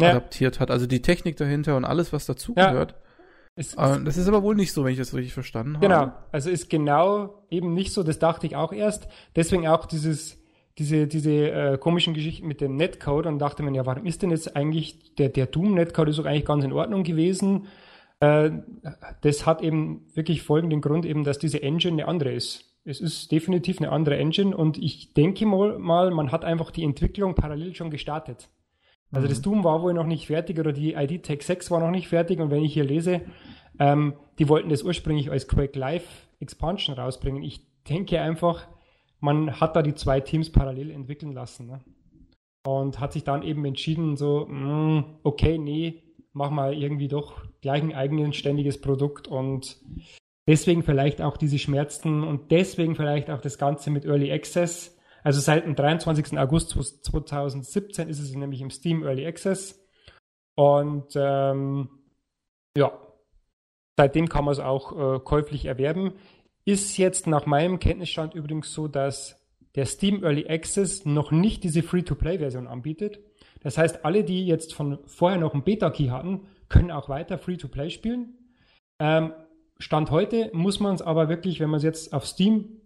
ja. 0.00 0.10
adaptiert 0.10 0.58
hat. 0.58 0.70
Also 0.70 0.86
die 0.86 1.02
Technik 1.02 1.36
dahinter 1.36 1.76
und 1.76 1.84
alles, 1.84 2.12
was 2.12 2.26
dazugehört. 2.26 2.96
Es, 3.54 3.76
ah, 3.76 3.98
das 3.98 4.16
ist 4.16 4.28
aber 4.28 4.42
wohl 4.42 4.54
nicht 4.54 4.72
so, 4.72 4.84
wenn 4.84 4.92
ich 4.92 4.98
das 4.98 5.14
richtig 5.14 5.34
verstanden 5.34 5.76
habe. 5.76 5.86
Genau, 5.86 6.12
also 6.30 6.48
ist 6.48 6.70
genau 6.70 7.44
eben 7.50 7.74
nicht 7.74 7.92
so, 7.92 8.04
das 8.04 8.18
dachte 8.18 8.46
ich 8.46 8.54
auch 8.54 8.72
erst. 8.72 9.08
Deswegen 9.34 9.66
auch 9.66 9.86
dieses, 9.86 10.37
diese, 10.78 11.06
diese 11.06 11.50
äh, 11.50 11.78
komischen 11.78 12.14
Geschichten 12.14 12.46
mit 12.46 12.60
dem 12.60 12.76
Netcode 12.76 13.26
und 13.26 13.38
dachte 13.38 13.62
mir, 13.62 13.74
ja, 13.74 13.84
warum 13.84 14.06
ist 14.06 14.22
denn 14.22 14.30
jetzt 14.30 14.54
eigentlich, 14.56 15.14
der, 15.16 15.28
der 15.28 15.46
Doom-Netcode 15.46 16.08
ist 16.08 16.18
doch 16.18 16.24
eigentlich 16.24 16.44
ganz 16.44 16.64
in 16.64 16.72
Ordnung 16.72 17.02
gewesen. 17.02 17.66
Äh, 18.20 18.50
das 19.22 19.44
hat 19.44 19.62
eben 19.62 20.06
wirklich 20.14 20.42
folgenden 20.42 20.80
Grund, 20.80 21.04
eben, 21.04 21.24
dass 21.24 21.38
diese 21.38 21.62
Engine 21.62 21.94
eine 21.94 22.08
andere 22.08 22.32
ist. 22.32 22.76
Es 22.84 23.00
ist 23.00 23.32
definitiv 23.32 23.78
eine 23.80 23.90
andere 23.90 24.16
Engine 24.16 24.56
und 24.56 24.78
ich 24.78 25.12
denke 25.12 25.44
mal, 25.44 25.78
mal 25.78 26.10
man 26.10 26.32
hat 26.32 26.44
einfach 26.44 26.70
die 26.70 26.84
Entwicklung 26.84 27.34
parallel 27.34 27.74
schon 27.74 27.90
gestartet. 27.90 28.48
Also 29.10 29.26
mhm. 29.26 29.30
das 29.30 29.42
Doom 29.42 29.64
war 29.64 29.82
wohl 29.82 29.94
noch 29.94 30.06
nicht 30.06 30.26
fertig 30.26 30.58
oder 30.58 30.72
die 30.72 30.94
ID 30.94 31.22
Tech 31.22 31.42
6 31.42 31.70
war 31.70 31.80
noch 31.80 31.90
nicht 31.90 32.08
fertig 32.08 32.40
und 32.40 32.50
wenn 32.50 32.62
ich 32.62 32.72
hier 32.72 32.84
lese, 32.84 33.22
ähm, 33.78 34.14
die 34.38 34.48
wollten 34.48 34.68
das 34.68 34.82
ursprünglich 34.82 35.30
als 35.30 35.48
Quake 35.48 35.78
Live 35.78 36.28
Expansion 36.40 36.96
rausbringen. 36.96 37.42
Ich 37.42 37.66
denke 37.88 38.20
einfach, 38.20 38.66
man 39.20 39.60
hat 39.60 39.76
da 39.76 39.82
die 39.82 39.94
zwei 39.94 40.20
Teams 40.20 40.50
parallel 40.50 40.90
entwickeln 40.90 41.32
lassen 41.32 41.66
ne? 41.66 41.80
und 42.66 43.00
hat 43.00 43.12
sich 43.12 43.24
dann 43.24 43.42
eben 43.42 43.64
entschieden, 43.64 44.16
so, 44.16 44.46
mh, 44.46 45.00
mm, 45.00 45.04
okay, 45.22 45.58
nee, 45.58 46.02
mach 46.32 46.50
mal 46.50 46.74
irgendwie 46.74 47.08
doch 47.08 47.42
gleich 47.60 47.82
ein 47.82 47.94
eigenes 47.94 48.36
ständiges 48.36 48.80
Produkt 48.80 49.28
und 49.28 49.78
deswegen 50.46 50.82
vielleicht 50.82 51.20
auch 51.20 51.36
diese 51.36 51.58
Schmerzen 51.58 52.22
und 52.22 52.50
deswegen 52.50 52.94
vielleicht 52.94 53.30
auch 53.30 53.40
das 53.40 53.58
Ganze 53.58 53.90
mit 53.90 54.04
Early 54.04 54.32
Access 54.32 54.98
also 55.28 55.40
seit 55.40 55.64
dem 55.64 55.74
23. 55.74 56.38
August 56.38 56.70
2017 57.04 58.08
ist 58.08 58.20
es 58.20 58.34
nämlich 58.34 58.60
im 58.60 58.70
Steam 58.70 59.02
Early 59.02 59.26
Access. 59.26 59.84
Und 60.54 61.12
ähm, 61.16 61.90
ja, 62.76 62.92
seitdem 63.96 64.28
kann 64.28 64.44
man 64.44 64.52
es 64.52 64.60
auch 64.60 65.16
äh, 65.16 65.20
käuflich 65.20 65.66
erwerben. 65.66 66.14
Ist 66.68 66.98
jetzt 66.98 67.26
nach 67.26 67.46
meinem 67.46 67.78
Kenntnisstand 67.78 68.34
übrigens 68.34 68.74
so, 68.74 68.88
dass 68.88 69.42
der 69.74 69.86
Steam 69.86 70.22
Early 70.22 70.50
Access 70.50 71.06
noch 71.06 71.30
nicht 71.30 71.64
diese 71.64 71.82
Free-to-Play-Version 71.82 72.66
anbietet. 72.66 73.20
Das 73.62 73.78
heißt, 73.78 74.04
alle, 74.04 74.22
die 74.22 74.46
jetzt 74.46 74.74
von 74.74 74.98
vorher 75.06 75.38
noch 75.38 75.54
einen 75.54 75.62
Beta-Key 75.62 76.08
hatten, 76.08 76.42
können 76.68 76.90
auch 76.90 77.08
weiter 77.08 77.38
Free-to-Play 77.38 77.88
spielen. 77.88 78.34
Ähm, 78.98 79.32
Stand 79.78 80.10
heute 80.10 80.50
muss 80.52 80.78
man 80.78 80.94
es 80.94 81.00
aber 81.00 81.30
wirklich, 81.30 81.58
wenn 81.58 81.70
man 81.70 81.78
es 81.78 81.84
jetzt 81.84 82.12
auf 82.12 82.26
Steam 82.26 82.82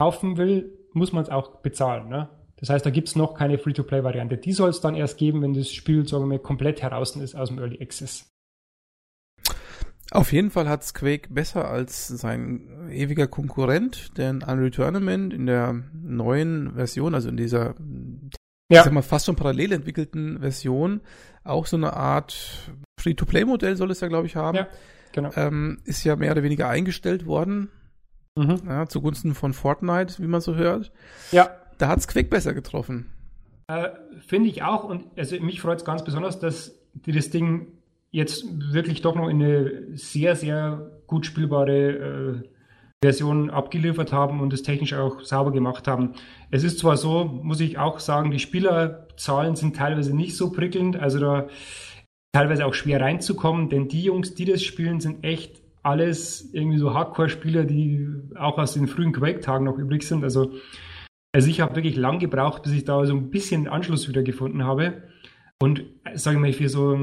kaufen 0.00 0.36
will, 0.36 0.76
muss 0.92 1.12
man 1.12 1.22
es 1.22 1.30
auch 1.30 1.62
bezahlen. 1.62 2.08
Ne? 2.08 2.28
Das 2.56 2.68
heißt, 2.68 2.84
da 2.84 2.90
gibt 2.90 3.06
es 3.06 3.14
noch 3.14 3.34
keine 3.34 3.58
Free-to-Play-Variante. 3.58 4.38
Die 4.38 4.52
soll 4.52 4.70
es 4.70 4.80
dann 4.80 4.96
erst 4.96 5.18
geben, 5.18 5.40
wenn 5.42 5.54
das 5.54 5.70
Spiel, 5.70 6.04
sagen 6.04 6.28
wir, 6.28 6.40
komplett 6.40 6.82
heraus 6.82 7.14
ist 7.14 7.36
aus 7.36 7.50
dem 7.50 7.60
Early 7.60 7.80
Access. 7.80 8.28
Auf 10.10 10.32
jeden 10.32 10.50
Fall 10.50 10.68
hat 10.68 10.92
Quake 10.94 11.28
besser 11.32 11.68
als 11.68 12.08
sein 12.08 12.88
ewiger 12.90 13.28
Konkurrent, 13.28 14.16
denn 14.18 14.42
Unreal 14.42 14.70
Tournament 14.70 15.32
in 15.32 15.46
der 15.46 15.84
neuen 15.92 16.74
Version, 16.74 17.14
also 17.14 17.28
in 17.28 17.36
dieser, 17.36 17.74
ja. 18.70 18.78
ich 18.78 18.82
sag 18.82 18.92
mal, 18.92 19.02
fast 19.02 19.26
schon 19.26 19.36
parallel 19.36 19.72
entwickelten 19.72 20.40
Version, 20.40 21.00
auch 21.44 21.66
so 21.66 21.76
eine 21.76 21.92
Art 21.92 22.72
Free-to-Play-Modell 23.00 23.76
soll 23.76 23.90
es 23.92 24.00
ja, 24.00 24.08
glaube 24.08 24.26
ich, 24.26 24.34
haben. 24.34 24.56
Ja, 24.56 24.68
genau. 25.12 25.30
Ähm, 25.36 25.80
ist 25.84 26.02
ja 26.04 26.16
mehr 26.16 26.32
oder 26.32 26.42
weniger 26.42 26.68
eingestellt 26.68 27.24
worden 27.26 27.70
Mhm. 28.36 28.62
Ja, 28.66 28.86
zugunsten 28.86 29.34
von 29.34 29.52
Fortnite, 29.52 30.22
wie 30.22 30.26
man 30.26 30.40
so 30.40 30.54
hört. 30.54 30.92
Ja. 31.32 31.50
Da 31.78 31.88
hat 31.88 31.98
es 31.98 32.08
Quick 32.08 32.30
besser 32.30 32.54
getroffen. 32.54 33.10
Äh, 33.68 33.90
Finde 34.26 34.48
ich 34.48 34.62
auch. 34.62 34.84
Und 34.84 35.06
also 35.16 35.38
mich 35.40 35.60
freut 35.60 35.78
es 35.78 35.84
ganz 35.84 36.04
besonders, 36.04 36.38
dass 36.38 36.74
die 36.94 37.12
das 37.12 37.30
Ding 37.30 37.68
jetzt 38.10 38.44
wirklich 38.72 39.02
doch 39.02 39.14
noch 39.14 39.28
in 39.28 39.42
eine 39.42 39.96
sehr, 39.96 40.36
sehr 40.36 40.90
gut 41.06 41.26
spielbare 41.26 42.42
äh, 42.42 42.48
Version 43.02 43.48
abgeliefert 43.48 44.12
haben 44.12 44.40
und 44.40 44.52
es 44.52 44.62
technisch 44.62 44.92
auch 44.92 45.20
sauber 45.22 45.52
gemacht 45.52 45.88
haben. 45.88 46.12
Es 46.50 46.64
ist 46.64 46.78
zwar 46.78 46.96
so, 46.96 47.24
muss 47.24 47.60
ich 47.60 47.78
auch 47.78 47.98
sagen, 47.98 48.30
die 48.30 48.38
Spielerzahlen 48.38 49.56
sind 49.56 49.76
teilweise 49.76 50.14
nicht 50.14 50.36
so 50.36 50.52
prickelnd, 50.52 50.96
also 50.96 51.18
da 51.18 51.48
teilweise 52.32 52.66
auch 52.66 52.74
schwer 52.74 53.00
reinzukommen, 53.00 53.70
denn 53.70 53.88
die 53.88 54.02
Jungs, 54.02 54.34
die 54.34 54.44
das 54.44 54.62
spielen, 54.62 55.00
sind 55.00 55.24
echt 55.24 55.62
alles 55.82 56.52
irgendwie 56.52 56.78
so 56.78 56.92
Hardcore-Spieler, 56.92 57.64
die 57.64 58.06
auch 58.36 58.58
aus 58.58 58.74
den 58.74 58.86
frühen 58.86 59.12
Quake-Tagen 59.12 59.64
noch 59.64 59.78
übrig 59.78 60.02
sind. 60.02 60.22
Also, 60.22 60.52
also 61.32 61.48
ich 61.48 61.62
habe 61.62 61.76
wirklich 61.76 61.96
lang 61.96 62.18
gebraucht, 62.18 62.62
bis 62.62 62.72
ich 62.72 62.84
da 62.84 63.04
so 63.06 63.14
ein 63.14 63.30
bisschen 63.30 63.66
Anschluss 63.66 64.08
wieder 64.08 64.22
gefunden 64.22 64.64
habe. 64.64 65.04
Und 65.58 65.84
sage 66.14 66.36
ich 66.36 66.42
mal, 66.42 66.52
für 66.52 66.68
so, 66.68 66.98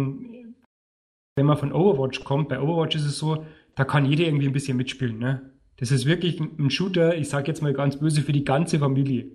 wenn 1.37 1.45
man 1.45 1.57
von 1.57 1.71
Overwatch 1.71 2.23
kommt, 2.23 2.49
bei 2.49 2.59
Overwatch 2.59 2.95
ist 2.95 3.05
es 3.05 3.19
so, 3.19 3.45
da 3.75 3.85
kann 3.85 4.05
jeder 4.05 4.25
irgendwie 4.25 4.47
ein 4.47 4.53
bisschen 4.53 4.75
mitspielen. 4.75 5.19
Ne? 5.19 5.51
Das 5.77 5.91
ist 5.91 6.07
wirklich 6.07 6.39
ein 6.39 6.71
Shooter, 6.71 7.15
ich 7.15 7.29
sage 7.29 7.47
jetzt 7.47 7.61
mal 7.61 7.73
ganz 7.73 7.99
böse, 7.99 8.23
für 8.23 8.33
die 8.33 8.43
ganze 8.43 8.79
Familie. 8.79 9.27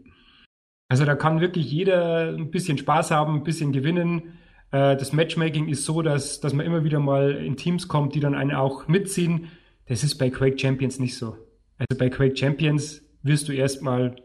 Also 0.89 1.05
da 1.05 1.15
kann 1.15 1.41
wirklich 1.41 1.71
jeder 1.71 2.37
ein 2.37 2.51
bisschen 2.51 2.77
Spaß 2.77 3.13
haben, 3.13 3.37
ein 3.37 3.45
bisschen 3.45 3.71
gewinnen. 3.71 4.35
Äh, 4.73 4.97
das 4.97 5.13
Matchmaking 5.13 5.69
ist 5.69 5.85
so, 5.85 6.03
dass, 6.03 6.41
dass 6.41 6.53
man 6.53 6.67
immer 6.67 6.83
wieder 6.83 6.99
mal 6.99 7.37
in 7.37 7.57
Teams 7.57 7.87
kommt, 7.87 8.17
die 8.17 8.21
dann 8.21 8.35
einen 8.35 8.51
auch 8.51 8.89
mitziehen. 8.89 9.47
Das 9.87 10.03
ist 10.03 10.17
bei 10.17 10.29
Quake 10.29 10.59
Champions 10.59 10.99
nicht 10.99 11.17
so. 11.17 11.37
Also 11.79 11.97
bei 11.97 12.11
Quake 12.11 12.37
Champions 12.37 13.01
wirst 13.23 13.49
du 13.49 13.53
erstmal 13.53 14.17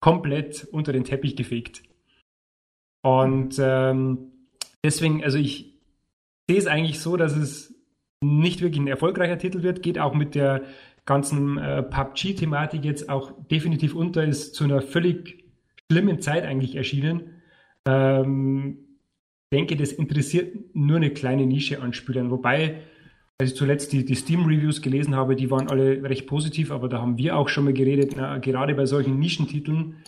komplett 0.00 0.68
unter 0.70 0.92
den 0.92 1.04
Teppich 1.04 1.34
gefegt. 1.34 1.82
Und 3.02 3.56
ähm, 3.58 4.32
deswegen, 4.84 5.24
also 5.24 5.38
ich 5.38 5.69
sehe 6.50 6.58
es 6.58 6.66
eigentlich 6.66 6.98
so, 6.98 7.16
dass 7.16 7.36
es 7.36 7.72
nicht 8.20 8.60
wirklich 8.60 8.80
ein 8.80 8.88
erfolgreicher 8.88 9.38
Titel 9.38 9.62
wird, 9.62 9.84
geht 9.84 10.00
auch 10.00 10.14
mit 10.14 10.34
der 10.34 10.64
ganzen 11.04 11.58
äh, 11.58 11.80
PUBG-Thematik 11.84 12.84
jetzt 12.84 13.08
auch 13.08 13.32
definitiv 13.46 13.94
unter, 13.94 14.24
ist 14.24 14.56
zu 14.56 14.64
einer 14.64 14.82
völlig 14.82 15.44
schlimmen 15.88 16.20
Zeit 16.20 16.44
eigentlich 16.44 16.74
erschienen. 16.74 17.40
Ähm, 17.86 18.78
denke, 19.52 19.76
das 19.76 19.92
interessiert 19.92 20.74
nur 20.74 20.96
eine 20.96 21.10
kleine 21.10 21.46
Nische 21.46 21.80
an 21.80 21.92
Spielern. 21.92 22.32
Wobei, 22.32 22.80
als 23.40 23.52
ich 23.52 23.56
zuletzt 23.56 23.92
die, 23.92 24.04
die 24.04 24.16
Steam-Reviews 24.16 24.82
gelesen 24.82 25.14
habe, 25.14 25.36
die 25.36 25.52
waren 25.52 25.68
alle 25.68 26.02
recht 26.02 26.26
positiv, 26.26 26.72
aber 26.72 26.88
da 26.88 27.00
haben 27.00 27.16
wir 27.16 27.36
auch 27.36 27.48
schon 27.48 27.64
mal 27.64 27.72
geredet, 27.72 28.14
na, 28.16 28.38
gerade 28.38 28.74
bei 28.74 28.86
solchen 28.86 29.20
Nischentiteln 29.20 29.98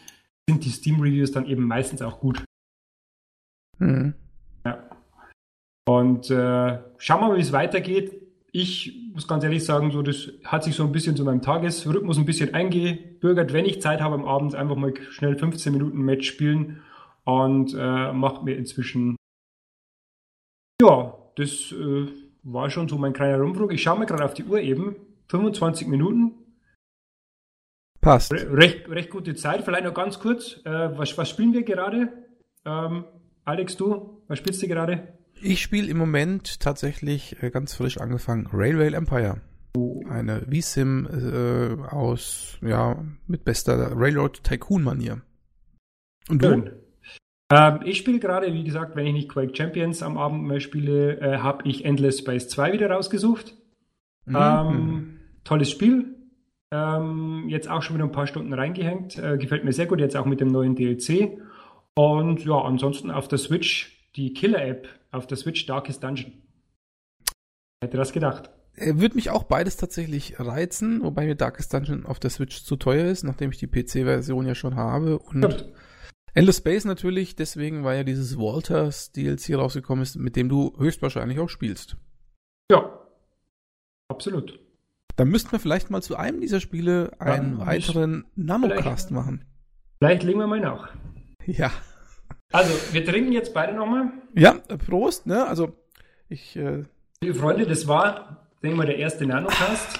sind 0.48 0.64
die 0.64 0.70
Steam-Reviews 0.70 1.31
dann 1.31 1.46
eben 1.46 1.68
meistens 1.68 2.02
auch 2.02 2.18
gut. 2.18 2.42
Mhm. 3.78 4.14
Und 5.85 6.31
äh, 6.31 6.79
schauen 6.99 7.21
wir 7.21 7.29
mal, 7.29 7.37
wie 7.37 7.42
es 7.42 7.53
weitergeht. 7.53 8.23
Ich 8.53 9.11
muss 9.12 9.27
ganz 9.27 9.45
ehrlich 9.45 9.64
sagen, 9.64 9.90
so 9.90 10.03
das 10.03 10.31
hat 10.45 10.64
sich 10.64 10.75
so 10.75 10.85
ein 10.85 10.92
bisschen 10.92 11.16
zu 11.16 11.25
meinem 11.25 11.42
Tagesrhythmus 11.42 12.18
ein 12.18 12.27
bisschen 12.27 12.55
eingebürgert. 12.55 13.53
Wenn 13.53 13.64
ich 13.64 13.81
Zeit 13.81 14.01
habe 14.01 14.14
am 14.14 14.25
Abend, 14.25 14.55
einfach 14.55 14.77
mal 14.77 14.95
schnell 15.11 15.37
15 15.37 15.73
Minuten 15.73 15.99
Match 16.03 16.29
spielen 16.29 16.83
und 17.25 17.75
äh, 17.75 18.12
macht 18.12 18.45
mir 18.45 18.57
inzwischen 18.57 19.16
ja, 20.83 21.14
das 21.37 21.73
äh, 21.73 22.09
war 22.42 22.68
schon 22.68 22.88
so 22.88 22.99
mein 22.99 23.12
kleiner 23.12 23.38
Rumflug. 23.38 23.73
Ich 23.73 23.83
schaue 23.83 24.01
mir 24.01 24.07
gerade 24.07 24.25
auf 24.25 24.35
die 24.35 24.45
Uhr 24.45 24.61
eben. 24.61 24.97
25 25.29 25.87
Minuten. 25.87 26.35
Passt. 28.01 28.33
Re 28.33 28.57
recht, 28.57 28.88
recht 28.88 29.11
gute 29.11 29.37
Zeit. 29.37 29.62
Vielleicht 29.62 29.85
noch 29.85 29.95
ganz 29.95 30.18
kurz. 30.18 30.61
Äh, 30.64 30.99
was, 30.99 31.16
was 31.16 31.31
spielen 31.31 31.53
wir 31.53 31.62
gerade? 31.62 32.09
Ähm, 32.64 33.05
Alex, 33.45 33.77
du, 33.77 34.23
was 34.27 34.38
spielst 34.38 34.61
du 34.62 34.66
gerade? 34.66 35.18
Ich 35.44 35.61
spiele 35.61 35.88
im 35.88 35.98
Moment 35.98 36.61
tatsächlich 36.61 37.42
äh, 37.42 37.50
ganz 37.50 37.74
frisch 37.74 37.98
angefangen 37.98 38.48
Railway 38.52 38.94
Empire. 38.94 39.40
Eine 40.09 40.42
V-Sim 40.42 41.09
äh, 41.11 41.83
aus, 41.88 42.59
ja, 42.62 43.05
mit 43.26 43.44
bester 43.44 43.92
Railroad 43.96 44.44
Tycoon-Manier. 44.44 45.22
Und 46.28 46.44
du? 46.44 46.48
Schön. 46.48 46.70
Ähm, 47.50 47.81
ich 47.85 47.98
spiele 47.98 48.20
gerade, 48.20 48.52
wie 48.52 48.62
gesagt, 48.62 48.94
wenn 48.94 49.07
ich 49.07 49.14
nicht 49.14 49.28
Quake 49.31 49.57
Champions 49.57 50.02
am 50.02 50.16
Abend 50.16 50.44
mehr 50.44 50.61
spiele, 50.61 51.20
äh, 51.20 51.38
habe 51.38 51.68
ich 51.68 51.85
Endless 51.85 52.20
Space 52.20 52.48
2 52.48 52.74
wieder 52.74 52.90
rausgesucht. 52.90 53.55
Mhm. 54.26 54.37
Ähm, 54.38 55.20
tolles 55.42 55.70
Spiel. 55.70 56.14
Ähm, 56.70 57.46
jetzt 57.48 57.68
auch 57.68 57.83
schon 57.83 57.96
wieder 57.96 58.07
ein 58.07 58.12
paar 58.12 58.28
Stunden 58.28 58.52
reingehängt. 58.52 59.18
Äh, 59.18 59.38
gefällt 59.38 59.64
mir 59.64 59.72
sehr 59.72 59.87
gut, 59.87 59.98
jetzt 59.98 60.16
auch 60.16 60.26
mit 60.26 60.40
dem 60.40 60.48
neuen 60.48 60.76
DLC. 60.76 61.38
Und 61.94 62.44
ja, 62.44 62.61
ansonsten 62.61 63.11
auf 63.11 63.26
der 63.26 63.38
Switch 63.38 63.98
die 64.14 64.35
Killer-App, 64.35 64.88
auf 65.12 65.27
der 65.27 65.37
Switch 65.37 65.66
Darkest 65.66 66.03
Dungeon. 66.03 66.33
Hätte 67.83 67.96
das 67.96 68.12
gedacht. 68.12 68.51
Würde 68.75 69.14
mich 69.14 69.31
auch 69.31 69.44
beides 69.44 69.77
tatsächlich 69.77 70.40
reizen, 70.40 71.03
wobei 71.03 71.27
mir 71.27 71.37
Darkest 71.37 71.72
Dungeon 71.75 72.07
auf 72.07 72.18
der 72.18 72.31
Switch 72.31 72.64
zu 72.64 72.77
teuer 72.77 73.07
ist, 73.07 73.22
nachdem 73.22 73.51
ich 73.51 73.59
die 73.59 73.66
PC-Version 73.66 74.46
ja 74.46 74.55
schon 74.55 74.77
habe. 74.77 75.18
Und 75.18 75.42
ja. 75.42 75.66
Endless 76.35 76.57
Space 76.57 76.87
natürlich, 76.87 77.37
deswegen, 77.37 77.85
weil 77.85 77.98
ja 77.98 78.05
dieses 78.05 78.38
Walters 78.38 79.12
DLC 79.12 79.55
rausgekommen 79.55 80.03
ist, 80.03 80.16
mit 80.16 80.37
dem 80.37 80.48
du 80.48 80.75
höchstwahrscheinlich 80.79 81.38
auch 81.38 81.51
spielst. 81.51 81.96
Ja, 82.70 82.98
absolut. 84.09 84.59
Dann 85.16 85.29
müssten 85.29 85.53
wir 85.53 85.61
vielleicht 85.61 85.90
mal 85.90 86.03
zu 86.03 86.16
einem 86.16 86.40
dieser 86.40 86.61
Spiele 86.61 87.12
einen 87.18 87.59
ja, 87.59 87.66
weiteren 87.66 88.25
Nanocast 88.35 89.11
machen. 89.11 89.44
Vielleicht 89.98 90.22
legen 90.22 90.38
wir 90.38 90.46
mal 90.46 90.61
nach. 90.61 90.94
Ja. 91.44 91.70
Also, 92.53 92.73
wir 92.93 93.05
trinken 93.05 93.33
jetzt 93.33 93.53
beide 93.55 93.75
nochmal. 93.75 94.12
Ja, 94.35 94.55
Prost, 94.87 95.27
ne? 95.27 95.47
Also, 95.47 95.75
ich. 96.29 96.57
Äh, 96.57 96.85
Liebe 97.23 97.35
Freunde, 97.35 97.67
das 97.67 97.88
war 97.88 98.43
denke 98.62 98.77
mal, 98.77 98.87
der 98.87 98.99
erste 98.99 99.27
Nanocast. 99.27 99.99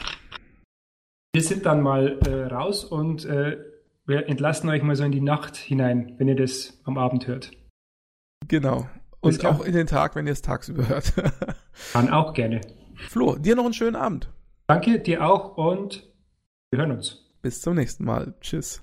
Wir 1.35 1.43
sind 1.43 1.67
dann 1.67 1.81
mal 1.81 2.19
äh, 2.27 2.47
raus 2.53 2.85
und 2.85 3.25
äh, 3.25 3.59
wir 4.07 4.29
entlassen 4.29 4.69
euch 4.69 4.83
mal 4.83 4.97
so 4.97 5.05
in 5.05 5.13
die 5.13 5.21
Nacht 5.21 5.57
hinein, 5.57 6.15
wenn 6.19 6.29
ihr 6.29 6.37
das 6.37 6.81
am 6.85 6.99
Abend 6.99 7.27
hört. 7.27 7.51
Genau. 8.49 8.89
Und 9.21 9.45
auch 9.45 9.65
in 9.65 9.73
den 9.73 9.87
Tag, 9.87 10.17
wenn 10.17 10.27
ihr 10.27 10.33
es 10.33 10.43
tagsüber 10.43 10.89
hört. 10.89 11.15
Kann 11.93 12.11
auch 12.11 12.35
gerne. 12.35 12.61
Flo, 13.09 13.37
dir 13.37 13.55
noch 13.55 13.65
einen 13.65 13.75
schönen 13.75 13.97
Abend. 13.97 14.29
Danke, 14.67 14.99
dir 14.99 15.25
auch 15.25 15.57
und 15.57 16.13
wir 16.71 16.81
hören 16.81 16.93
uns. 16.93 17.31
Bis 17.41 17.61
zum 17.61 17.77
nächsten 17.77 18.05
Mal. 18.05 18.35
Tschüss. 18.41 18.83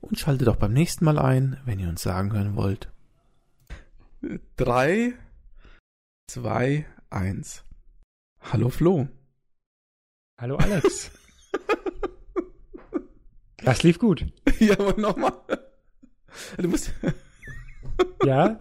Und 0.00 0.18
schaltet 0.18 0.48
auch 0.48 0.56
beim 0.56 0.72
nächsten 0.72 1.04
Mal 1.04 1.18
ein, 1.18 1.60
wenn 1.64 1.78
ihr 1.78 1.88
uns 1.88 2.02
sagen 2.02 2.32
hören 2.32 2.56
wollt. 2.56 2.88
Drei, 4.56 5.14
zwei, 6.28 6.86
eins. 7.10 7.64
Hallo 8.40 8.68
Flo. 8.68 9.08
Hallo 10.40 10.56
Alex. 10.56 11.10
das 13.58 13.82
lief 13.82 13.98
gut. 13.98 14.26
Ja, 14.60 14.78
aber 14.78 15.00
nochmal. 15.00 15.32
Du 16.56 16.68
musst. 16.68 16.92
Ja? 18.24 18.60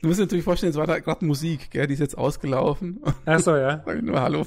Du 0.00 0.08
musst 0.08 0.18
dir 0.18 0.24
natürlich 0.24 0.44
vorstellen, 0.44 0.70
es 0.70 0.78
war 0.78 0.86
da 0.86 0.98
gerade 0.98 1.24
Musik, 1.24 1.70
gell? 1.70 1.86
Die 1.86 1.94
ist 1.94 2.00
jetzt 2.00 2.16
ausgelaufen. 2.16 3.02
Ach 3.26 3.40
so, 3.40 3.56
ja. 3.56 3.82
Sag 3.84 3.96
ich 3.96 4.02
nur 4.02 4.20
Hallo. 4.20 4.46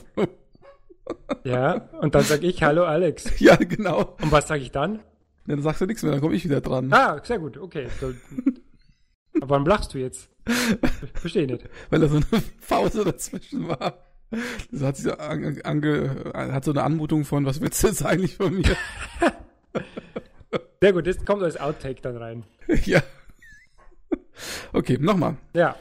Ja, 1.43 1.89
und 2.01 2.15
dann 2.15 2.23
sag 2.23 2.43
ich 2.43 2.63
Hallo 2.63 2.85
Alex. 2.85 3.39
Ja, 3.39 3.55
genau. 3.55 4.15
Und 4.21 4.31
was 4.31 4.47
sage 4.47 4.61
ich 4.61 4.71
dann? 4.71 5.01
Dann 5.47 5.61
sagst 5.61 5.81
du 5.81 5.85
nichts 5.85 6.03
mehr, 6.03 6.11
dann 6.11 6.21
komme 6.21 6.35
ich 6.35 6.43
wieder 6.43 6.61
dran. 6.61 6.91
Ah, 6.91 7.21
sehr 7.23 7.39
gut, 7.39 7.57
okay. 7.57 7.87
So, 7.99 8.13
aber 9.39 9.49
warum 9.49 9.65
lachst 9.65 9.93
du 9.93 9.99
jetzt? 9.99 10.29
Verstehe 11.13 11.45
nicht. 11.47 11.63
Weil 11.89 11.99
da 11.99 12.07
so 12.07 12.17
eine 12.17 12.25
Pause 12.67 13.03
dazwischen 13.03 13.67
war. 13.67 13.99
Das 14.71 14.81
hat, 14.81 14.97
sich 14.97 15.19
ange, 15.19 15.63
ange, 15.63 16.31
hat 16.33 16.65
so 16.65 16.71
eine 16.71 16.83
Anmutung 16.83 17.25
von, 17.25 17.45
was 17.45 17.61
willst 17.61 17.83
du 17.83 17.87
jetzt 17.87 18.03
eigentlich 18.03 18.35
von 18.37 18.55
mir? 18.55 18.75
Sehr 20.81 20.93
gut, 20.93 21.07
das 21.07 21.23
kommt 21.25 21.43
als 21.43 21.59
Outtake 21.59 22.01
dann 22.01 22.17
rein. 22.17 22.43
Ja. 22.85 23.01
Okay, 24.73 24.97
nochmal. 24.99 25.37
Ja. 25.53 25.75